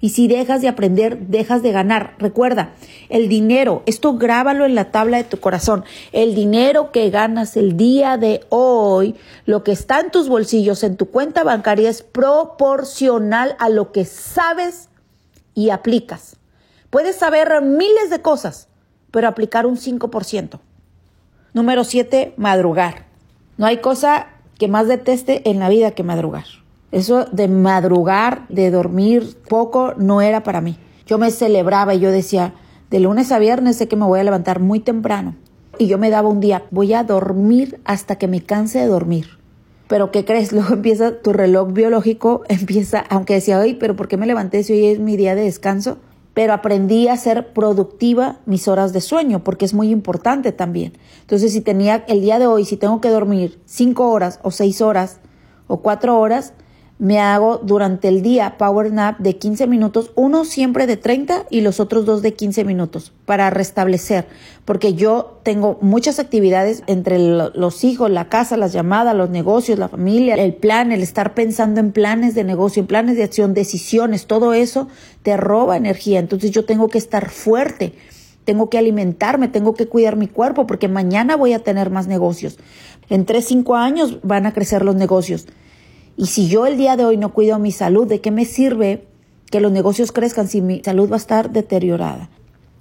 Y 0.00 0.10
si 0.10 0.28
dejas 0.28 0.60
de 0.60 0.68
aprender, 0.68 1.18
dejas 1.18 1.62
de 1.62 1.72
ganar. 1.72 2.14
Recuerda, 2.18 2.70
el 3.08 3.28
dinero, 3.28 3.82
esto 3.86 4.14
grábalo 4.16 4.64
en 4.64 4.74
la 4.74 4.90
tabla 4.90 5.16
de 5.16 5.24
tu 5.24 5.38
corazón. 5.38 5.84
El 6.12 6.34
dinero 6.34 6.92
que 6.92 7.10
ganas 7.10 7.56
el 7.56 7.76
día 7.76 8.16
de 8.16 8.44
hoy, 8.48 9.16
lo 9.44 9.64
que 9.64 9.72
está 9.72 10.00
en 10.00 10.10
tus 10.10 10.28
bolsillos, 10.28 10.84
en 10.84 10.96
tu 10.96 11.06
cuenta 11.06 11.42
bancaria, 11.42 11.90
es 11.90 12.02
proporcional 12.02 13.56
a 13.58 13.68
lo 13.68 13.90
que 13.90 14.04
sabes 14.04 14.88
y 15.54 15.70
aplicas. 15.70 16.36
Puedes 16.90 17.16
saber 17.16 17.60
miles 17.60 18.10
de 18.10 18.22
cosas, 18.22 18.68
pero 19.10 19.28
aplicar 19.28 19.66
un 19.66 19.76
5%. 19.76 20.60
Número 21.52 21.82
7, 21.82 22.34
madrugar. 22.36 23.06
No 23.56 23.66
hay 23.66 23.78
cosa 23.78 24.28
que 24.58 24.68
más 24.68 24.86
deteste 24.86 25.48
en 25.50 25.58
la 25.58 25.68
vida 25.68 25.90
que 25.90 26.04
madrugar. 26.04 26.44
Eso 26.90 27.26
de 27.26 27.48
madrugar, 27.48 28.46
de 28.48 28.70
dormir 28.70 29.36
poco, 29.48 29.94
no 29.96 30.20
era 30.22 30.42
para 30.42 30.60
mí. 30.60 30.78
Yo 31.06 31.18
me 31.18 31.30
celebraba 31.30 31.94
y 31.94 32.00
yo 32.00 32.10
decía, 32.10 32.54
de 32.90 33.00
lunes 33.00 33.32
a 33.32 33.38
viernes 33.38 33.76
sé 33.76 33.88
que 33.88 33.96
me 33.96 34.06
voy 34.06 34.20
a 34.20 34.24
levantar 34.24 34.60
muy 34.60 34.80
temprano. 34.80 35.36
Y 35.78 35.86
yo 35.86 35.98
me 35.98 36.10
daba 36.10 36.28
un 36.28 36.40
día, 36.40 36.64
voy 36.70 36.94
a 36.94 37.04
dormir 37.04 37.80
hasta 37.84 38.16
que 38.16 38.28
me 38.28 38.42
canse 38.42 38.78
de 38.78 38.86
dormir. 38.86 39.38
Pero 39.86 40.10
¿qué 40.10 40.24
crees? 40.24 40.52
Luego 40.54 40.74
empieza 40.74 41.18
tu 41.20 41.32
reloj 41.32 41.72
biológico, 41.72 42.42
empieza, 42.48 43.04
aunque 43.10 43.34
decía, 43.34 43.58
hoy, 43.58 43.74
pero 43.74 43.96
¿por 43.96 44.08
qué 44.08 44.16
me 44.16 44.26
levanté 44.26 44.62
si 44.62 44.72
hoy 44.72 44.86
es 44.86 44.98
mi 44.98 45.16
día 45.16 45.34
de 45.34 45.42
descanso? 45.42 45.98
pero 46.38 46.52
aprendí 46.52 47.08
a 47.08 47.16
ser 47.16 47.52
productiva 47.52 48.38
mis 48.46 48.68
horas 48.68 48.92
de 48.92 49.00
sueño, 49.00 49.42
porque 49.42 49.64
es 49.64 49.74
muy 49.74 49.90
importante 49.90 50.52
también. 50.52 50.92
Entonces, 51.22 51.52
si 51.52 51.60
tenía 51.60 52.04
el 52.06 52.20
día 52.20 52.38
de 52.38 52.46
hoy, 52.46 52.64
si 52.64 52.76
tengo 52.76 53.00
que 53.00 53.08
dormir 53.08 53.60
cinco 53.64 54.12
horas 54.12 54.38
o 54.44 54.52
seis 54.52 54.80
horas 54.80 55.18
o 55.66 55.78
cuatro 55.78 56.16
horas, 56.16 56.52
me 56.98 57.20
hago 57.20 57.58
durante 57.58 58.08
el 58.08 58.22
día 58.22 58.56
power 58.58 58.92
nap 58.92 59.18
de 59.20 59.36
15 59.36 59.68
minutos, 59.68 60.10
uno 60.16 60.44
siempre 60.44 60.86
de 60.86 60.96
30 60.96 61.46
y 61.48 61.60
los 61.60 61.78
otros 61.78 62.04
dos 62.04 62.22
de 62.22 62.34
15 62.34 62.64
minutos 62.64 63.12
para 63.24 63.50
restablecer, 63.50 64.26
porque 64.64 64.94
yo 64.94 65.38
tengo 65.44 65.78
muchas 65.80 66.18
actividades 66.18 66.82
entre 66.88 67.18
los 67.18 67.84
hijos, 67.84 68.10
la 68.10 68.28
casa, 68.28 68.56
las 68.56 68.72
llamadas, 68.72 69.14
los 69.14 69.30
negocios, 69.30 69.78
la 69.78 69.88
familia, 69.88 70.34
el 70.34 70.54
plan, 70.54 70.90
el 70.90 71.02
estar 71.02 71.34
pensando 71.34 71.78
en 71.78 71.92
planes 71.92 72.34
de 72.34 72.42
negocio, 72.42 72.80
en 72.80 72.88
planes 72.88 73.16
de 73.16 73.22
acción, 73.22 73.54
decisiones, 73.54 74.26
todo 74.26 74.52
eso 74.52 74.88
te 75.22 75.36
roba 75.36 75.76
energía, 75.76 76.18
entonces 76.18 76.50
yo 76.50 76.64
tengo 76.64 76.88
que 76.88 76.98
estar 76.98 77.30
fuerte. 77.30 77.94
Tengo 78.44 78.70
que 78.70 78.78
alimentarme, 78.78 79.48
tengo 79.48 79.74
que 79.74 79.88
cuidar 79.88 80.16
mi 80.16 80.26
cuerpo 80.26 80.66
porque 80.66 80.88
mañana 80.88 81.36
voy 81.36 81.52
a 81.52 81.58
tener 81.58 81.90
más 81.90 82.06
negocios. 82.06 82.58
En 83.10 83.26
tres, 83.26 83.44
cinco 83.44 83.76
años 83.76 84.20
van 84.22 84.46
a 84.46 84.54
crecer 84.54 84.86
los 84.86 84.94
negocios. 84.94 85.46
Y 86.18 86.26
si 86.26 86.48
yo 86.48 86.66
el 86.66 86.76
día 86.76 86.96
de 86.96 87.04
hoy 87.04 87.16
no 87.16 87.32
cuido 87.32 87.60
mi 87.60 87.70
salud, 87.70 88.04
¿de 88.04 88.20
qué 88.20 88.32
me 88.32 88.44
sirve 88.44 89.06
que 89.52 89.60
los 89.60 89.70
negocios 89.70 90.10
crezcan 90.10 90.48
si 90.48 90.60
mi 90.60 90.82
salud 90.82 91.08
va 91.08 91.14
a 91.14 91.18
estar 91.18 91.52
deteriorada? 91.52 92.28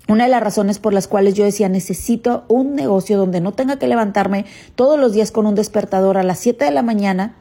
Una 0.10 0.24
de 0.24 0.32
las 0.32 0.42
razones 0.42 0.80
por 0.80 0.92
las 0.92 1.08
cuales 1.08 1.36
yo 1.36 1.44
decía 1.46 1.70
necesito 1.70 2.46
un 2.48 2.74
negocio 2.74 3.16
donde 3.16 3.40
no 3.40 3.52
tenga 3.52 3.78
que 3.78 3.86
levantarme 3.86 4.48
todos 4.74 5.00
los 5.00 5.14
días 5.14 5.30
con 5.30 5.46
un 5.46 5.54
despertador 5.54 6.18
a 6.18 6.24
las 6.24 6.40
7 6.40 6.66
de 6.66 6.72
la 6.72 6.82
mañana 6.82 7.36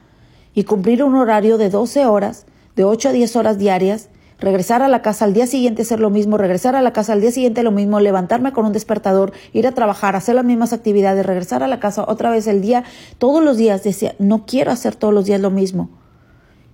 y 0.53 0.65
cumplir 0.65 1.03
un 1.03 1.15
horario 1.15 1.57
de 1.57 1.71
12 1.71 2.05
horas, 2.05 2.45
de 2.77 2.85
8 2.85 3.09
a 3.09 3.13
10 3.13 3.35
horas 3.37 3.57
diarias, 3.57 4.11
regresar 4.39 4.83
a 4.83 4.89
la 4.89 5.03
casa 5.03 5.25
al 5.25 5.33
día 5.33 5.47
siguiente 5.47 5.83
hacer 5.83 6.01
lo 6.01 6.11
mismo, 6.11 6.37
regresar 6.37 6.77
a 6.77 6.83
la 6.83 6.93
casa 6.93 7.13
al 7.13 7.21
día 7.21 7.31
siguiente 7.31 7.63
lo 7.63 7.71
mismo, 7.71 8.01
levantarme 8.01 8.53
con 8.53 8.67
un 8.67 8.73
despertador, 8.73 9.33
ir 9.53 9.67
a 9.67 9.73
trabajar, 9.73 10.17
hacer 10.17 10.35
las 10.35 10.45
mismas 10.45 10.73
actividades, 10.73 11.25
regresar 11.25 11.63
a 11.63 11.69
la 11.69 11.81
casa 11.81 12.05
otra 12.07 12.31
vez 12.31 12.47
el 12.47 12.61
día, 12.61 12.85
todos 13.19 13.43
los 13.43 13.57
días 13.57 13.83
decía, 13.83 14.15
no 14.19 14.45
quiero 14.47 14.73
hacer 14.73 14.95
todos 14.95 15.15
los 15.15 15.25
días 15.25 15.41
lo 15.41 15.51
mismo. 15.51 15.91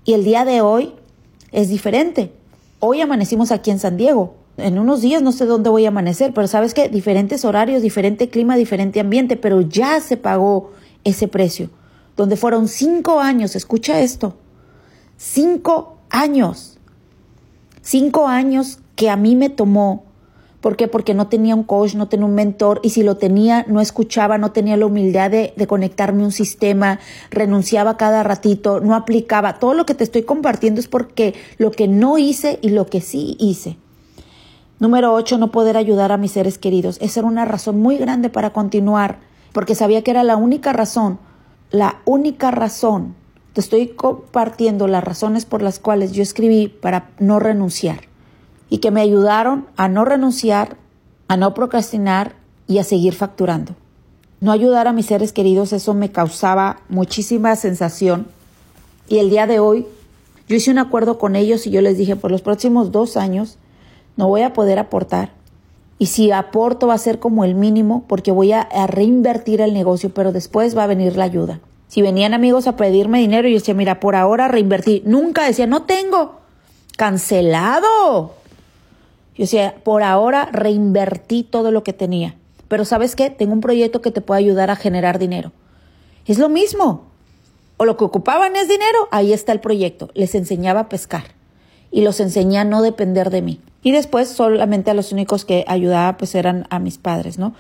Y 0.05 0.15
el 0.15 0.25
día 0.25 0.45
de 0.45 0.61
hoy 0.61 0.95
es 1.53 1.69
diferente. 1.69 2.33
Hoy 2.81 3.01
amanecimos 3.01 3.53
aquí 3.53 3.71
en 3.71 3.79
San 3.79 3.97
Diego. 3.97 4.35
En 4.57 4.79
unos 4.79 5.01
días 5.01 5.23
no 5.23 5.33
sé 5.33 5.47
dónde 5.47 5.71
voy 5.71 5.85
a 5.85 5.89
amanecer, 5.89 6.35
pero 6.35 6.49
sabes 6.49 6.75
que 6.75 6.89
diferentes 6.89 7.45
horarios, 7.45 7.83
diferente 7.83 8.29
clima, 8.29 8.57
diferente 8.57 9.01
ambiente, 9.01 9.37
pero 9.37 9.61
ya 9.61 10.01
se 10.01 10.17
pagó 10.17 10.73
ese 11.05 11.29
precio. 11.29 11.71
Donde 12.17 12.37
fueron 12.37 12.69
cinco 12.69 13.21
años, 13.21 13.57
escucha 13.57 14.01
esto, 14.01 14.37
cinco 15.17 15.99
años 16.11 16.79
Cinco 17.85 18.29
años 18.29 18.79
que 18.95 19.11
a 19.11 19.17
mí 19.17 19.35
me 19.35 19.51
tomó. 19.51 20.05
¿Por 20.61 20.77
qué? 20.77 20.87
Porque 20.87 21.15
no 21.15 21.27
tenía 21.27 21.57
un 21.57 21.65
coach, 21.65 21.97
no 21.97 22.07
tenía 22.07 22.27
un 22.27 22.35
mentor 22.37 22.79
y 22.85 22.91
si 22.91 23.03
lo 23.03 23.17
tenía, 23.17 23.65
no 23.67 23.81
escuchaba, 23.81 24.39
no 24.39 24.53
tenía 24.53 24.77
la 24.77 24.87
humildad 24.87 25.33
de, 25.33 25.53
conectarme 25.67 26.23
a 26.23 26.27
un 26.27 26.33
sistema, 26.33 27.01
renunciaba 27.33 27.97
cada 27.97 28.23
ratito, 28.23 28.79
no 28.79 28.95
aplicaba. 28.95 29.59
Todo 29.59 29.75
lo 29.75 29.85
que 29.85 29.97
te 29.97 30.05
estoy 30.05 30.23
compartiendo 30.23 30.79
es 30.79 30.87
porque 30.87 31.35
lo 31.59 31.73
que 31.73 31.89
no 31.89 32.19
hice 32.19 32.61
y 32.63 32.69
lo 32.69 32.87
que 32.87 33.01
sí 33.01 33.37
hice. 33.41 33.77
Número 34.79 35.13
ocho, 35.13 35.37
no 35.37 35.51
poder 35.51 35.77
ayudar 35.77 36.13
a 36.13 36.17
mis 36.17 36.31
seres 36.31 36.59
queridos. 36.59 36.99
Esa 37.01 37.21
era 37.21 37.29
una 37.29 37.45
razón 37.45 37.81
muy 37.81 37.97
grande 37.97 38.31
para 38.31 38.53
continuar, 38.53 39.19
porque 39.53 39.75
sabía 39.75 40.03
que 40.03 40.13
era 40.13 40.23
la 40.23 40.37
única 40.37 40.73
razón, 40.73 41.19
la 41.73 42.01
única 42.05 42.53
razón 42.53 43.17
te 43.53 43.61
estoy 43.61 43.89
compartiendo 43.89 44.89
las 44.89 45.05
razones 45.05 45.45
por 45.45 45.63
las 45.63 45.79
cuales 45.79 46.13
yo 46.13 46.23
escribí 46.23 46.69
para 46.69 47.11
no 47.19 47.39
renunciar 47.39 48.01
y 48.71 48.79
que 48.79 48.91
me 48.91 49.03
ayudaron 49.03 49.67
a 49.77 49.89
no 49.89 50.05
renunciar, 50.05 50.77
a 51.29 51.37
no 51.37 51.53
procrastinar 51.53 52.35
y 52.67 52.79
a 52.79 52.85
seguir 52.85 53.15
facturando. 53.15 53.75
No 54.41 54.51
ayudar 54.51 54.89
a 54.89 54.93
mis 54.93 55.07
seres 55.07 55.33
queridos, 55.33 55.73
eso 55.75 55.93
me 55.93 56.11
causaba 56.11 56.81
muchísima 56.89 57.55
sensación. 57.55 58.27
Y 59.09 59.19
el 59.19 59.29
día 59.29 59.47
de 59.47 59.61
hoy, 59.61 59.87
yo 60.49 60.57
hice 60.57 60.71
un 60.71 60.79
acuerdo 60.79 61.19
con 61.19 61.37
ellos 61.37 61.67
y 61.67 61.71
yo 61.71 61.83
les 61.83 61.99
dije, 61.99 62.17
por 62.17 62.31
los 62.31 62.41
próximos 62.41 62.91
dos 62.91 63.19
años 63.19 63.59
no 64.17 64.29
voy 64.29 64.43
a 64.43 64.55
poder 64.55 64.79
aportar. 64.79 65.33
Y 65.99 66.07
si 66.07 66.33
aporto 66.33 66.87
va 66.87 66.95
a 66.95 66.99
ser 66.99 67.19
como 67.19 67.45
el 67.45 67.55
mínimo 67.55 68.05
porque 68.09 68.33
voy 68.33 68.53
a, 68.53 68.63
a 68.63 68.87
reinvertir 68.87 69.61
el 69.61 69.75
negocio, 69.75 70.13
pero 70.15 70.33
después 70.33 70.77
va 70.77 70.85
a 70.85 70.89
venir 70.89 71.17
la 71.17 71.25
ayuda. 71.25 71.61
Si 71.93 72.01
venían 72.01 72.33
amigos 72.33 72.69
a 72.69 72.77
pedirme 72.77 73.19
dinero, 73.19 73.49
yo 73.49 73.57
decía, 73.57 73.75
mira, 73.75 74.01
por 74.01 74.17
ahora 74.17 74.49
reinvertí. 74.49 75.03
Nunca 75.05 75.45
decía, 75.45 75.67
no 75.67 75.83
tengo. 75.83 76.41
Cancelado. 76.97 78.35
Yo 79.35 79.43
decía, 79.43 79.75
por 79.85 80.03
ahora 80.03 80.49
reinvertí 80.51 81.43
todo 81.43 81.71
lo 81.71 81.85
que 81.85 81.93
tenía. 81.93 82.35
Pero 82.69 82.87
sabes 82.87 83.15
qué? 83.15 83.29
Tengo 83.29 83.53
un 83.53 83.61
proyecto 83.61 84.01
que 84.01 84.11
te 84.11 84.23
puede 84.23 84.39
ayudar 84.39 84.71
a 84.71 84.77
generar 84.77 85.19
dinero. 85.19 85.53
Es 86.25 86.39
lo 86.39 86.49
mismo. 86.49 87.09
O 87.77 87.85
lo 87.85 87.99
que 87.99 88.05
ocupaban 88.05 88.57
es 88.57 88.69
dinero, 88.69 89.09
ahí 89.11 89.35
está 89.35 89.53
el 89.53 89.61
proyecto. 89.61 90.09
Les 90.15 90.35
enseñaba 90.35 90.81
a 90.81 90.89
pescar. 90.89 91.25
Y 91.91 92.01
los 92.01 92.21
enseñé 92.21 92.57
a 92.57 92.65
no 92.65 92.81
depender 92.81 93.29
de 93.29 93.43
mí. 93.43 93.61
Y 93.83 93.93
después 93.93 94.31
solamente 94.31 94.91
a 94.91 94.95
los 94.95 95.13
únicos 95.13 95.45
que 95.45 95.67
ayudaba 95.69 96.17
pues 96.17 96.35
eran 96.37 96.67
a 96.71 96.79
mis 96.79 96.97
padres, 96.97 97.37
¿no? 97.37 97.55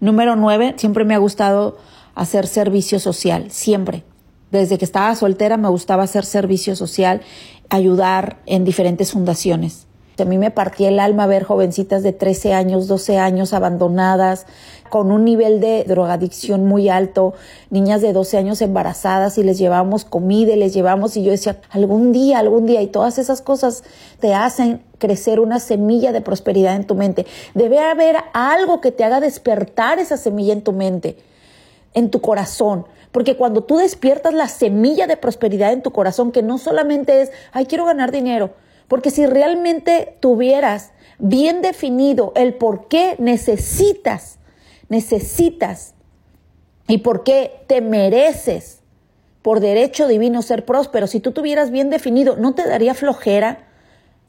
Número 0.00 0.34
nueve, 0.34 0.74
siempre 0.76 1.04
me 1.04 1.14
ha 1.14 1.18
gustado 1.18 1.78
hacer 2.16 2.48
servicio 2.48 2.98
social, 2.98 3.50
siempre. 3.50 4.02
Desde 4.50 4.78
que 4.78 4.84
estaba 4.84 5.14
soltera 5.14 5.56
me 5.56 5.68
gustaba 5.68 6.02
hacer 6.02 6.24
servicio 6.24 6.74
social, 6.74 7.20
ayudar 7.68 8.38
en 8.46 8.64
diferentes 8.64 9.12
fundaciones. 9.12 9.86
A 10.18 10.24
mí 10.24 10.38
me 10.38 10.50
partía 10.50 10.88
el 10.88 10.98
alma 10.98 11.26
ver 11.26 11.44
jovencitas 11.44 12.02
de 12.02 12.14
13 12.14 12.54
años, 12.54 12.88
12 12.88 13.18
años 13.18 13.52
abandonadas, 13.52 14.46
con 14.88 15.12
un 15.12 15.26
nivel 15.26 15.60
de 15.60 15.84
drogadicción 15.84 16.64
muy 16.64 16.88
alto, 16.88 17.34
niñas 17.68 18.00
de 18.00 18.14
12 18.14 18.38
años 18.38 18.62
embarazadas 18.62 19.36
y 19.36 19.42
les 19.42 19.58
llevamos 19.58 20.06
comida 20.06 20.54
y 20.54 20.56
les 20.56 20.72
llevamos 20.72 21.18
y 21.18 21.22
yo 21.22 21.32
decía, 21.32 21.60
algún 21.68 22.12
día, 22.12 22.38
algún 22.38 22.64
día, 22.64 22.80
y 22.80 22.86
todas 22.86 23.18
esas 23.18 23.42
cosas 23.42 23.84
te 24.18 24.32
hacen 24.32 24.80
crecer 24.96 25.38
una 25.38 25.60
semilla 25.60 26.12
de 26.12 26.22
prosperidad 26.22 26.76
en 26.76 26.86
tu 26.86 26.94
mente. 26.94 27.26
Debe 27.52 27.80
haber 27.80 28.16
algo 28.32 28.80
que 28.80 28.92
te 28.92 29.04
haga 29.04 29.20
despertar 29.20 29.98
esa 29.98 30.16
semilla 30.16 30.54
en 30.54 30.62
tu 30.62 30.72
mente 30.72 31.18
en 31.96 32.10
tu 32.10 32.20
corazón. 32.20 32.86
Porque 33.10 33.36
cuando 33.36 33.64
tú 33.64 33.78
despiertas 33.78 34.34
la 34.34 34.46
semilla 34.46 35.08
de 35.08 35.16
prosperidad 35.16 35.72
en 35.72 35.82
tu 35.82 35.90
corazón, 35.90 36.30
que 36.30 36.42
no 36.42 36.58
solamente 36.58 37.22
es, 37.22 37.32
ay, 37.50 37.66
quiero 37.66 37.86
ganar 37.86 38.12
dinero, 38.12 38.52
porque 38.86 39.10
si 39.10 39.26
realmente 39.26 40.16
tuvieras 40.20 40.92
bien 41.18 41.62
definido 41.62 42.32
el 42.36 42.54
por 42.54 42.86
qué 42.86 43.16
necesitas, 43.18 44.38
necesitas 44.88 45.94
y 46.86 46.98
por 46.98 47.24
qué 47.24 47.64
te 47.66 47.80
mereces 47.80 48.82
por 49.40 49.60
derecho 49.60 50.06
divino 50.06 50.42
ser 50.42 50.64
próspero. 50.64 51.06
Si 51.06 51.18
tú 51.18 51.32
tuvieras 51.32 51.70
bien 51.70 51.88
definido, 51.88 52.36
¿no 52.36 52.54
te 52.54 52.68
daría 52.68 52.94
flojera 52.94 53.66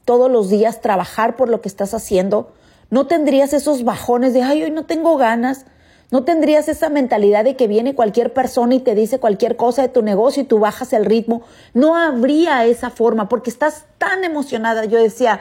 todos 0.06 0.30
los 0.30 0.48
días 0.48 0.80
trabajar 0.80 1.36
por 1.36 1.50
lo 1.50 1.60
que 1.60 1.68
estás 1.68 1.92
haciendo? 1.92 2.52
¿No 2.88 3.06
tendrías 3.06 3.52
esos 3.52 3.84
bajones 3.84 4.32
de, 4.32 4.42
ay, 4.42 4.62
hoy 4.62 4.70
no 4.70 4.86
tengo 4.86 5.18
ganas? 5.18 5.66
¿No 6.10 6.24
tendrías 6.24 6.68
esa 6.68 6.88
mentalidad 6.88 7.44
de 7.44 7.54
que 7.54 7.68
viene 7.68 7.94
cualquier 7.94 8.32
persona 8.32 8.74
y 8.74 8.80
te 8.80 8.94
dice 8.94 9.20
cualquier 9.20 9.56
cosa 9.56 9.82
de 9.82 9.88
tu 9.88 10.02
negocio 10.02 10.42
y 10.42 10.46
tú 10.46 10.58
bajas 10.58 10.94
el 10.94 11.04
ritmo? 11.04 11.42
No 11.74 11.96
habría 11.96 12.64
esa 12.64 12.88
forma 12.88 13.28
porque 13.28 13.50
estás 13.50 13.84
tan 13.98 14.24
emocionada. 14.24 14.86
Yo 14.86 14.98
decía, 14.98 15.40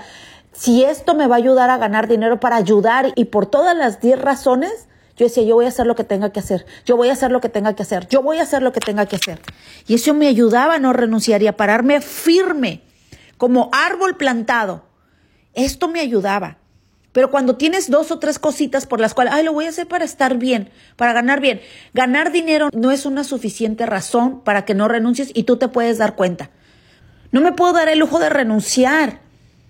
si 0.51 0.83
esto 0.83 1.15
me 1.15 1.27
va 1.27 1.35
a 1.35 1.37
ayudar 1.37 1.69
a 1.69 1.77
ganar 1.77 2.09
dinero 2.09 2.41
para 2.41 2.57
ayudar 2.57 3.13
y 3.15 3.25
por 3.25 3.45
todas 3.45 3.77
las 3.77 4.01
10 4.01 4.21
razones, 4.21 4.87
yo 5.15 5.25
decía, 5.25 5.43
yo 5.43 5.55
voy 5.55 5.65
a 5.65 5.69
hacer 5.69 5.87
lo 5.87 5.95
que 5.95 6.03
tenga 6.03 6.31
que 6.31 6.39
hacer, 6.41 6.65
yo 6.85 6.97
voy 6.97 7.09
a 7.09 7.13
hacer 7.13 7.31
lo 7.31 7.41
que 7.41 7.49
tenga 7.49 7.73
que 7.73 7.83
hacer, 7.83 8.07
yo 8.07 8.21
voy 8.21 8.37
a 8.37 8.43
hacer 8.43 8.61
lo 8.61 8.71
que 8.73 8.81
tenga 8.81 9.05
que 9.05 9.15
hacer. 9.15 9.39
Y 9.87 9.95
eso 9.95 10.13
me 10.13 10.27
ayudaba 10.27 10.75
a 10.75 10.79
no 10.79 10.93
renunciar 10.93 11.41
y 11.41 11.47
a 11.47 11.55
pararme 11.55 12.01
firme, 12.01 12.83
como 13.37 13.69
árbol 13.71 14.17
plantado. 14.17 14.83
Esto 15.53 15.87
me 15.87 16.01
ayudaba. 16.01 16.57
Pero 17.17 17.31
cuando 17.31 17.55
tienes 17.55 17.89
dos 17.89 18.11
o 18.11 18.19
tres 18.19 18.37
cositas 18.37 18.85
por 18.85 18.99
las 18.99 19.15
cuales, 19.15 19.33
ay, 19.33 19.43
lo 19.43 19.51
voy 19.51 19.65
a 19.65 19.69
hacer 19.69 19.87
para 19.87 20.05
estar 20.05 20.37
bien, 20.37 20.69
para 20.97 21.13
ganar 21.13 21.41
bien. 21.41 21.61
Ganar 21.95 22.31
dinero 22.31 22.69
no 22.73 22.91
es 22.91 23.07
una 23.07 23.23
suficiente 23.23 23.87
razón 23.87 24.41
para 24.41 24.65
que 24.65 24.75
no 24.75 24.87
renuncies 24.87 25.31
y 25.33 25.41
tú 25.41 25.57
te 25.57 25.67
puedes 25.67 25.97
dar 25.97 26.15
cuenta. 26.15 26.51
No 27.31 27.41
me 27.41 27.53
puedo 27.53 27.73
dar 27.73 27.89
el 27.89 27.97
lujo 27.97 28.19
de 28.19 28.29
renunciar 28.29 29.21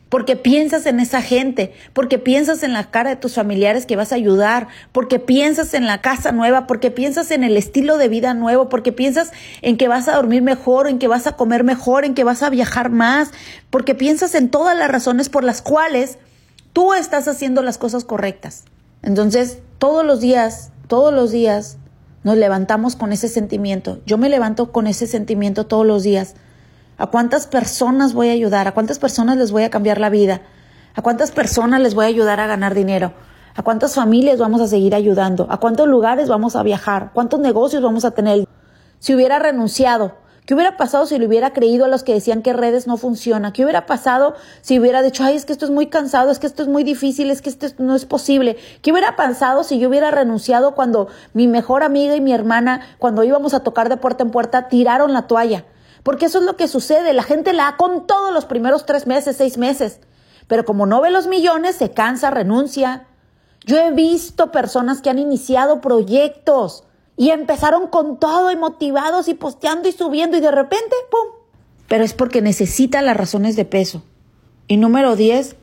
porque 0.10 0.36
piensas 0.36 0.86
en 0.88 1.00
esa 1.00 1.22
gente, 1.22 1.74
porque 1.94 2.20
piensas 2.20 2.64
en 2.64 2.74
la 2.74 2.92
cara 2.92 3.12
de 3.12 3.16
tus 3.16 3.36
familiares 3.36 3.86
que 3.86 3.96
vas 3.96 4.12
a 4.12 4.16
ayudar, 4.16 4.68
porque 4.92 5.18
piensas 5.18 5.74
en 5.74 5.86
la 5.86 6.02
casa 6.02 6.34
nueva, 6.34 6.68
porque 6.68 6.92
piensas 6.92 7.32
en 7.32 7.46
el 7.46 7.56
estilo 7.56 7.98
de 7.98 8.10
vida 8.10 8.34
nuevo, 8.34 8.68
porque 8.68 8.92
piensas 8.92 9.32
en 9.62 9.78
que 9.78 9.88
vas 9.88 10.10
a 10.10 10.18
dormir 10.18 10.42
mejor, 10.42 10.90
en 10.90 11.00
que 11.00 11.08
vas 11.08 11.28
a 11.28 11.38
comer 11.38 11.64
mejor, 11.64 12.04
en 12.04 12.14
que 12.14 12.26
vas 12.26 12.44
a 12.44 12.50
viajar 12.50 12.90
más, 12.90 13.32
porque 13.70 13.96
piensas 13.96 14.36
en 14.36 14.50
todas 14.50 14.78
las 14.78 14.92
razones 14.92 15.30
por 15.30 15.46
las 15.46 15.62
cuales 15.62 16.18
tú 16.78 16.94
estás 16.94 17.28
haciendo 17.28 17.64
las 17.64 17.80
cosas 17.80 18.04
correctas. 18.04 18.64
Entonces, 19.02 19.64
todos 19.80 20.06
los 20.06 20.20
días, 20.20 20.72
todos 20.88 21.12
los 21.12 21.32
días 21.32 21.80
nos 22.22 22.38
levantamos 22.38 22.96
con 22.96 23.12
ese 23.12 23.30
sentimiento. 23.30 23.98
Yo 24.06 24.20
me 24.20 24.30
levanto 24.30 24.72
con 24.72 24.86
ese 24.86 25.08
sentimiento 25.08 25.66
todos 25.66 25.88
los 25.88 26.04
días. 26.04 26.36
¿A 27.00 27.08
cuántas 27.08 27.48
personas 27.48 28.14
voy 28.14 28.30
a 28.30 28.34
ayudar? 28.34 28.68
¿A 28.68 28.76
cuántas 28.76 29.00
personas 29.00 29.38
les 29.38 29.52
voy 29.52 29.64
a 29.64 29.72
cambiar 29.72 30.00
la 30.00 30.12
vida? 30.12 30.44
¿A 30.94 31.02
cuántas 31.02 31.32
personas 31.32 31.82
les 31.82 31.96
voy 31.96 32.06
a 32.06 32.10
ayudar 32.10 32.40
a 32.40 32.46
ganar 32.46 32.76
dinero? 32.76 33.12
¿A 33.56 33.64
cuántas 33.64 33.96
familias 33.96 34.38
vamos 34.38 34.62
a 34.62 34.68
seguir 34.68 34.94
ayudando? 34.94 35.48
¿A 35.50 35.58
cuántos 35.58 35.88
lugares 35.88 36.30
vamos 36.30 36.56
a 36.56 36.62
viajar? 36.62 37.10
¿Cuántos 37.12 37.40
negocios 37.40 37.82
vamos 37.82 38.06
a 38.06 38.12
tener? 38.12 38.48
Si 39.00 39.16
hubiera 39.16 39.40
renunciado 39.40 40.18
¿Qué 40.48 40.54
hubiera 40.54 40.78
pasado 40.78 41.06
si 41.06 41.20
le 41.20 41.28
hubiera 41.28 41.52
creído 41.52 41.84
a 41.84 41.88
los 41.90 42.04
que 42.04 42.14
decían 42.14 42.42
que 42.42 42.54
redes 42.54 42.88
no 42.88 42.96
funciona? 42.96 43.52
¿Qué 43.52 43.66
hubiera 43.66 43.86
pasado 43.86 44.34
si 44.62 44.80
hubiera 44.80 45.02
dicho, 45.02 45.26
ay, 45.26 45.36
es 45.36 45.44
que 45.44 45.52
esto 45.52 45.66
es 45.66 45.72
muy 45.72 45.88
cansado, 45.88 46.32
es 46.32 46.40
que 46.40 46.48
esto 46.48 46.64
es 46.64 46.70
muy 46.70 46.86
difícil, 46.86 47.30
es 47.32 47.42
que 47.42 47.50
esto 47.50 47.68
no 47.80 47.98
es 47.98 48.06
posible? 48.06 48.56
¿Qué 48.82 48.94
hubiera 48.94 49.18
pasado 49.18 49.66
si 49.66 49.78
yo 49.78 49.90
hubiera 49.90 50.10
renunciado 50.10 50.74
cuando 50.74 51.10
mi 51.34 51.48
mejor 51.48 51.84
amiga 51.84 52.16
y 52.16 52.22
mi 52.22 52.32
hermana, 52.32 52.80
cuando 52.98 53.26
íbamos 53.26 53.54
a 53.54 53.60
tocar 53.60 53.90
de 53.90 53.98
puerta 53.98 54.24
en 54.24 54.32
puerta, 54.32 54.70
tiraron 54.70 55.12
la 55.12 55.28
toalla? 55.28 55.66
Porque 56.04 56.28
eso 56.28 56.40
es 56.40 56.46
lo 56.46 56.56
que 56.56 56.70
sucede. 56.70 57.12
La 57.12 57.24
gente 57.24 57.52
la 57.52 57.68
ha 57.68 57.76
con 57.76 58.08
todos 58.08 58.34
los 58.34 58.46
primeros 58.46 58.86
tres 58.86 59.06
meses, 59.06 59.36
seis 59.36 59.58
meses. 59.58 60.00
Pero 60.48 60.64
como 60.64 60.86
no 60.86 61.02
ve 61.02 61.10
los 61.12 61.28
millones, 61.28 61.76
se 61.76 61.92
cansa, 61.92 62.32
renuncia. 62.32 63.06
Yo 63.66 63.78
he 63.80 63.92
visto 63.92 64.54
personas 64.54 65.02
que 65.02 65.10
han 65.10 65.20
iniciado 65.20 65.82
proyectos 65.82 66.87
y 67.18 67.32
empezaron 67.32 67.88
con 67.88 68.20
todo 68.20 68.52
y 68.52 68.56
motivados 68.56 69.28
y 69.28 69.34
posteando 69.34 69.90
y 69.90 69.92
subiendo 69.92 70.38
y 70.38 70.40
de 70.40 70.52
repente, 70.52 70.96
¡pum! 71.12 71.42
Pero 71.88 72.04
es 72.04 72.14
porque 72.14 72.42
necesita 72.42 73.02
las 73.02 73.18
razones 73.18 73.56
de 73.56 73.66
peso. 73.66 74.04
Y 74.68 74.78
número 74.78 75.16
10, 75.16 75.56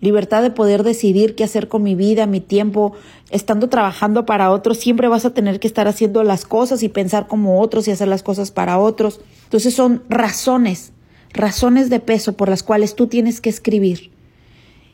libertad 0.00 0.42
de 0.42 0.50
poder 0.50 0.84
decidir 0.84 1.34
qué 1.34 1.44
hacer 1.44 1.68
con 1.68 1.82
mi 1.82 1.94
vida, 1.94 2.26
mi 2.26 2.40
tiempo. 2.40 2.94
Estando 3.30 3.68
trabajando 3.68 4.24
para 4.24 4.50
otros, 4.50 4.78
siempre 4.78 5.08
vas 5.08 5.24
a 5.26 5.34
tener 5.34 5.60
que 5.60 5.66
estar 5.66 5.86
haciendo 5.86 6.24
las 6.24 6.46
cosas 6.46 6.82
y 6.82 6.88
pensar 6.88 7.26
como 7.26 7.60
otros 7.60 7.86
y 7.86 7.90
hacer 7.90 8.08
las 8.08 8.22
cosas 8.22 8.50
para 8.50 8.78
otros. 8.78 9.20
Entonces 9.44 9.74
son 9.74 10.02
razones, 10.08 10.92
razones 11.32 11.90
de 11.90 12.00
peso 12.00 12.34
por 12.34 12.48
las 12.48 12.62
cuales 12.62 12.94
tú 12.94 13.06
tienes 13.06 13.40
que 13.40 13.50
escribir. 13.50 14.12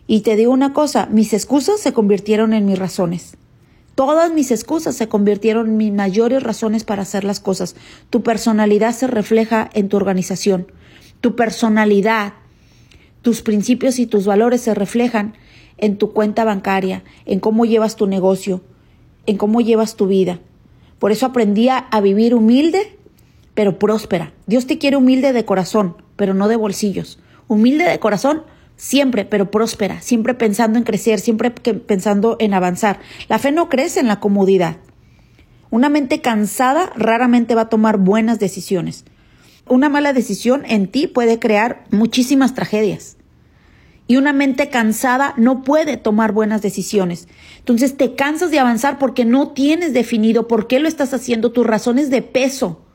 Y 0.09 0.23
te 0.23 0.35
digo 0.35 0.53
una 0.53 0.73
cosa, 0.73 1.07
mis 1.07 1.33
excusas 1.33 1.79
se 1.81 1.93
convirtieron 1.93 2.55
en 2.55 2.67
mis 2.67 2.79
razones. 2.79 3.37
Todas 3.99 4.33
mis 4.33 4.53
excusas 4.53 4.95
se 4.95 5.09
convirtieron 5.09 5.67
en 5.67 5.77
mis 5.77 5.93
mayores 5.93 6.41
razones 6.41 6.85
para 6.85 7.03
hacer 7.03 7.25
las 7.25 7.41
cosas. 7.41 7.75
Tu 8.11 8.23
personalidad 8.23 8.95
se 8.95 9.09
refleja 9.09 9.69
en 9.75 9.89
tu 9.89 9.97
organización. 9.97 10.71
Tu 11.21 11.35
personalidad, 11.35 12.35
tus 13.23 13.43
principios 13.43 13.99
y 13.99 14.07
tus 14.07 14.25
valores 14.25 14.61
se 14.61 14.73
reflejan 14.73 15.35
en 15.79 15.99
tu 15.99 16.13
cuenta 16.13 16.45
bancaria, 16.45 17.03
en 17.27 17.41
cómo 17.41 17.65
llevas 17.65 17.97
tu 17.97 18.07
negocio, 18.07 18.61
en 19.27 19.37
cómo 19.37 19.63
llevas 19.63 19.97
tu 19.97 20.07
vida. 20.07 20.39
Por 21.01 21.11
eso 21.11 21.27
aprendí 21.27 21.69
a 21.69 22.01
vivir 22.01 22.37
humilde, 22.37 22.97
pero 23.55 23.81
próspera. 23.81 24.33
Dios 24.47 24.69
te 24.69 24.79
quiere 24.79 24.97
humilde 24.97 25.33
de 25.33 25.45
corazón, 25.45 25.97
pero 26.15 26.35
no 26.35 26.47
de 26.47 26.55
bolsillos. 26.55 27.19
Humilde 27.49 27.83
de 27.83 27.99
corazón, 27.99 28.45
siempre, 28.79 29.27
pero 29.27 29.51
próspera, 29.51 30.01
siempre 30.01 30.33
pensando 30.33 30.79
en 30.79 30.85
crecer, 30.85 31.21
siempre 31.21 31.51
pensando 31.51 32.37
en 32.41 32.55
avanzar. 32.55 33.01
La 33.29 33.39
fe 33.39 33.53
no 33.53 33.69
crece 33.69 34.01
en 34.01 34.09
la 34.09 34.21
comodidad. 34.21 34.79
Una 35.69 35.91
mente 35.91 36.23
cansada 36.23 36.91
raramente 36.97 37.55
va 37.55 37.63
a 37.63 37.69
tomar 37.69 37.99
buenas 37.99 38.39
decisiones. 38.39 39.05
Una 39.67 39.91
mala 39.91 40.15
decisión 40.15 40.63
en 40.65 40.87
ti 40.87 41.09
puede 41.09 41.39
crear 41.39 41.85
muchísimas 41.91 42.55
tragedias. 42.55 43.19
Y 44.07 44.17
una 44.17 44.33
mente 44.33 44.71
cansada 44.71 45.35
no 45.37 45.63
puede 45.63 45.99
tomar 45.99 46.33
buenas 46.33 46.63
decisiones. 46.63 47.29
Entonces 47.59 47.99
te 47.99 48.15
cansas 48.15 48.51
de 48.51 48.59
avanzar 48.59 48.99
porque 48.99 49.27
no 49.27 49.51
tienes 49.51 49.93
definido 49.93 50.49
por 50.49 50.67
qué 50.67 50.79
lo 50.79 50.89
estás 50.89 51.13
haciendo, 51.13 51.53
tus 51.53 51.67
razones 51.67 52.09
de 52.09 52.23
peso. 52.23 52.88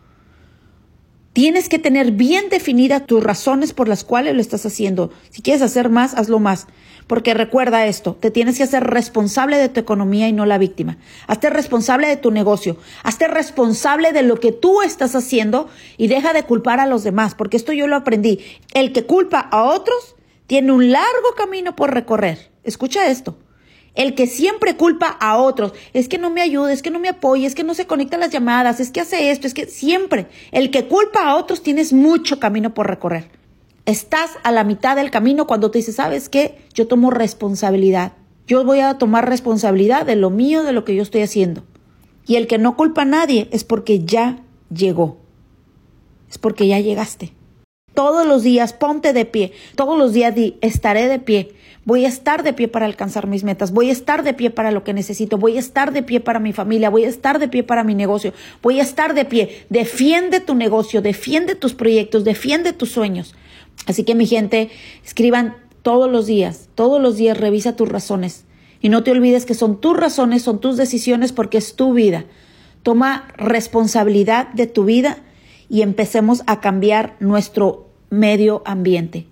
Tienes 1.33 1.67
que 1.67 1.79
tener 1.79 2.11
bien 2.11 2.49
definidas 2.49 3.07
tus 3.07 3.23
razones 3.23 3.73
por 3.73 3.87
las 3.87 4.03
cuales 4.03 4.35
lo 4.35 4.41
estás 4.41 4.67
haciendo. 4.67 5.11
Si 5.31 5.41
quieres 5.41 5.63
hacer 5.63 5.89
más, 5.89 6.13
hazlo 6.13 6.37
más. 6.39 6.67
Porque 7.07 7.33
recuerda 7.33 7.87
esto, 7.87 8.15
te 8.15 8.29
tienes 8.29 8.57
que 8.57 8.63
hacer 8.63 8.83
responsable 8.83 9.57
de 9.57 9.67
tu 9.67 9.79
economía 9.79 10.27
y 10.27 10.31
no 10.31 10.45
la 10.45 10.59
víctima. 10.59 10.99
Hazte 11.25 11.49
responsable 11.49 12.07
de 12.07 12.17
tu 12.17 12.29
negocio. 12.29 12.77
Hazte 13.01 13.27
responsable 13.27 14.11
de 14.13 14.21
lo 14.21 14.39
que 14.39 14.51
tú 14.51 14.83
estás 14.83 15.15
haciendo 15.15 15.69
y 15.97 16.07
deja 16.07 16.33
de 16.33 16.43
culpar 16.43 16.79
a 16.79 16.85
los 16.85 17.03
demás, 17.03 17.33
porque 17.33 17.57
esto 17.57 17.73
yo 17.73 17.87
lo 17.87 17.95
aprendí. 17.95 18.39
El 18.75 18.93
que 18.93 19.05
culpa 19.05 19.39
a 19.39 19.63
otros 19.63 20.15
tiene 20.45 20.71
un 20.71 20.91
largo 20.91 21.33
camino 21.35 21.75
por 21.75 21.95
recorrer. 21.95 22.51
Escucha 22.63 23.09
esto. 23.09 23.37
El 23.95 24.15
que 24.15 24.25
siempre 24.25 24.75
culpa 24.75 25.07
a 25.07 25.37
otros, 25.37 25.73
es 25.93 26.09
que 26.09 26.17
no 26.17 26.31
me 26.31 26.41
ayuda, 26.41 26.73
es 26.73 26.81
que 26.81 26.89
no 26.89 26.99
me 26.99 27.09
apoya, 27.09 27.45
es 27.45 27.53
que 27.53 27.63
no 27.63 27.75
se 27.75 27.85
conecta 27.85 28.17
a 28.17 28.19
las 28.19 28.31
llamadas, 28.31 28.79
es 28.79 28.89
que 28.89 29.01
hace 29.01 29.29
esto, 29.29 29.45
es 29.45 29.53
que 29.53 29.67
siempre, 29.67 30.27
el 30.51 30.71
que 30.71 30.87
culpa 30.87 31.27
a 31.27 31.35
otros 31.35 31.61
tienes 31.61 31.93
mucho 31.93 32.39
camino 32.39 32.73
por 32.73 32.87
recorrer. 32.87 33.29
Estás 33.85 34.31
a 34.43 34.51
la 34.51 34.63
mitad 34.63 34.95
del 34.95 35.11
camino 35.11 35.45
cuando 35.45 35.69
te 35.69 35.79
dices, 35.79 35.97
¿sabes 35.97 36.29
qué? 36.29 36.57
Yo 36.73 36.87
tomo 36.87 37.11
responsabilidad. 37.11 38.13
Yo 38.47 38.63
voy 38.65 38.79
a 38.79 38.97
tomar 38.97 39.29
responsabilidad 39.29 40.05
de 40.05 40.15
lo 40.15 40.29
mío, 40.29 40.63
de 40.63 40.71
lo 40.71 40.85
que 40.85 40.95
yo 40.95 41.03
estoy 41.03 41.21
haciendo. 41.21 41.63
Y 42.25 42.37
el 42.37 42.47
que 42.47 42.57
no 42.57 42.75
culpa 42.75 43.03
a 43.03 43.05
nadie 43.05 43.47
es 43.51 43.63
porque 43.63 43.99
ya 43.99 44.41
llegó. 44.73 45.17
Es 46.29 46.37
porque 46.37 46.67
ya 46.67 46.79
llegaste. 46.79 47.33
Todos 47.93 48.25
los 48.25 48.43
días 48.43 48.73
ponte 48.73 49.13
de 49.13 49.25
pie. 49.25 49.51
Todos 49.75 49.97
los 49.97 50.13
días 50.13 50.33
di, 50.33 50.57
estaré 50.61 51.07
de 51.07 51.19
pie. 51.19 51.53
Voy 51.85 52.05
a 52.05 52.07
estar 52.07 52.43
de 52.43 52.53
pie 52.53 52.69
para 52.69 52.85
alcanzar 52.85 53.27
mis 53.27 53.43
metas. 53.43 53.73
Voy 53.73 53.89
a 53.89 53.91
estar 53.91 54.23
de 54.23 54.33
pie 54.33 54.49
para 54.49 54.71
lo 54.71 54.83
que 54.83 54.93
necesito. 54.93 55.37
Voy 55.37 55.57
a 55.57 55.59
estar 55.59 55.91
de 55.91 56.01
pie 56.01 56.21
para 56.21 56.39
mi 56.39 56.53
familia. 56.53 56.89
Voy 56.89 57.03
a 57.03 57.09
estar 57.09 57.39
de 57.39 57.49
pie 57.49 57.63
para 57.63 57.83
mi 57.83 57.93
negocio. 57.93 58.33
Voy 58.61 58.79
a 58.79 58.83
estar 58.83 59.13
de 59.13 59.25
pie. 59.25 59.65
Defiende 59.69 60.39
tu 60.39 60.55
negocio. 60.55 61.01
Defiende 61.01 61.55
tus 61.55 61.73
proyectos. 61.73 62.23
Defiende 62.23 62.71
tus 62.71 62.91
sueños. 62.91 63.35
Así 63.85 64.05
que 64.05 64.15
mi 64.15 64.25
gente, 64.27 64.69
escriban 65.03 65.57
todos 65.81 66.09
los 66.09 66.25
días. 66.25 66.69
Todos 66.75 67.01
los 67.01 67.17
días 67.17 67.37
revisa 67.37 67.75
tus 67.75 67.89
razones. 67.89 68.45
Y 68.81 68.89
no 68.89 69.03
te 69.03 69.11
olvides 69.11 69.45
que 69.45 69.53
son 69.53 69.79
tus 69.79 69.97
razones, 69.97 70.41
son 70.41 70.59
tus 70.59 70.77
decisiones 70.77 71.33
porque 71.33 71.57
es 71.57 71.75
tu 71.75 71.93
vida. 71.93 72.25
Toma 72.81 73.27
responsabilidad 73.37 74.49
de 74.53 74.67
tu 74.67 74.85
vida 74.85 75.19
y 75.69 75.81
empecemos 75.81 76.43
a 76.47 76.59
cambiar 76.59 77.15
nuestro 77.19 77.87
medio 78.09 78.61
ambiente. 78.65 79.25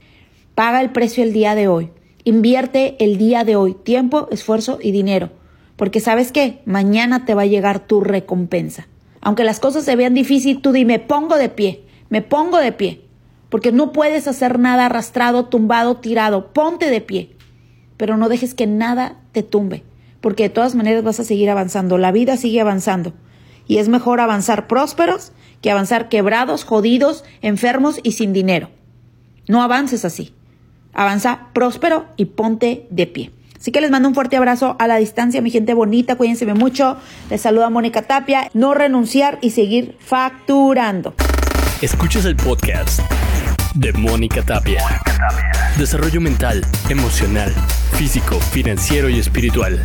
Paga 0.55 0.81
el 0.81 0.91
precio 0.91 1.23
el 1.23 1.33
día 1.33 1.55
de 1.55 1.67
hoy. 1.67 1.91
Invierte 2.23 2.95
el 3.03 3.17
día 3.17 3.43
de 3.43 3.55
hoy 3.55 3.73
tiempo, 3.73 4.27
esfuerzo 4.31 4.79
y 4.81 4.91
dinero. 4.91 5.31
Porque 5.75 5.99
sabes 5.99 6.31
qué, 6.31 6.61
mañana 6.65 7.25
te 7.25 7.33
va 7.33 7.43
a 7.43 7.47
llegar 7.47 7.87
tu 7.87 8.01
recompensa. 8.01 8.87
Aunque 9.21 9.43
las 9.43 9.59
cosas 9.59 9.85
se 9.85 9.95
vean 9.95 10.13
difíciles, 10.13 10.61
tú 10.61 10.71
dime, 10.71 10.99
pongo 10.99 11.35
de 11.37 11.49
pie, 11.49 11.83
me 12.09 12.21
pongo 12.21 12.57
de 12.57 12.71
pie. 12.71 13.01
Porque 13.49 13.71
no 13.71 13.91
puedes 13.91 14.27
hacer 14.27 14.59
nada 14.59 14.85
arrastrado, 14.85 15.45
tumbado, 15.45 15.97
tirado. 15.97 16.53
Ponte 16.53 16.89
de 16.89 17.01
pie. 17.01 17.35
Pero 17.97 18.15
no 18.15 18.29
dejes 18.29 18.53
que 18.53 18.65
nada 18.65 19.17
te 19.31 19.43
tumbe. 19.43 19.83
porque 20.21 20.43
de 20.43 20.49
todas 20.49 20.75
maneras 20.75 21.03
vas 21.03 21.19
a 21.19 21.23
seguir 21.23 21.49
avanzando. 21.49 21.97
La 21.97 22.11
vida 22.11 22.37
sigue 22.37 22.61
avanzando. 22.61 23.13
Y 23.67 23.77
es 23.79 23.89
mejor 23.89 24.19
avanzar 24.19 24.67
prósperos 24.67 25.31
que 25.61 25.71
avanzar 25.71 26.09
quebrados, 26.09 26.63
jodidos, 26.63 27.23
enfermos 27.41 27.99
y 28.03 28.11
sin 28.13 28.31
dinero. 28.31 28.69
No 29.47 29.63
avances 29.63 30.05
así. 30.05 30.33
Avanza 30.93 31.47
próspero 31.53 32.05
y 32.17 32.25
ponte 32.25 32.87
de 32.89 33.07
pie. 33.07 33.31
Así 33.59 33.71
que 33.71 33.79
les 33.79 33.91
mando 33.91 34.09
un 34.09 34.15
fuerte 34.15 34.37
abrazo 34.37 34.75
a 34.79 34.87
la 34.87 34.95
distancia, 34.97 35.39
mi 35.41 35.51
gente 35.51 35.75
bonita, 35.75 36.15
cuídense 36.15 36.45
mucho. 36.47 36.97
Les 37.29 37.41
saluda 37.41 37.69
Mónica 37.69 38.01
Tapia. 38.01 38.49
No 38.55 38.73
renunciar 38.73 39.37
y 39.41 39.51
seguir 39.51 39.95
facturando. 39.99 41.13
Escuchas 41.81 42.25
el 42.25 42.35
podcast 42.35 43.01
de 43.75 43.93
Mónica 43.93 44.41
Tapia. 44.41 44.83
Desarrollo 45.77 46.21
mental, 46.21 46.65
emocional, 46.89 47.53
físico, 47.93 48.39
financiero 48.39 49.09
y 49.09 49.19
espiritual. 49.19 49.81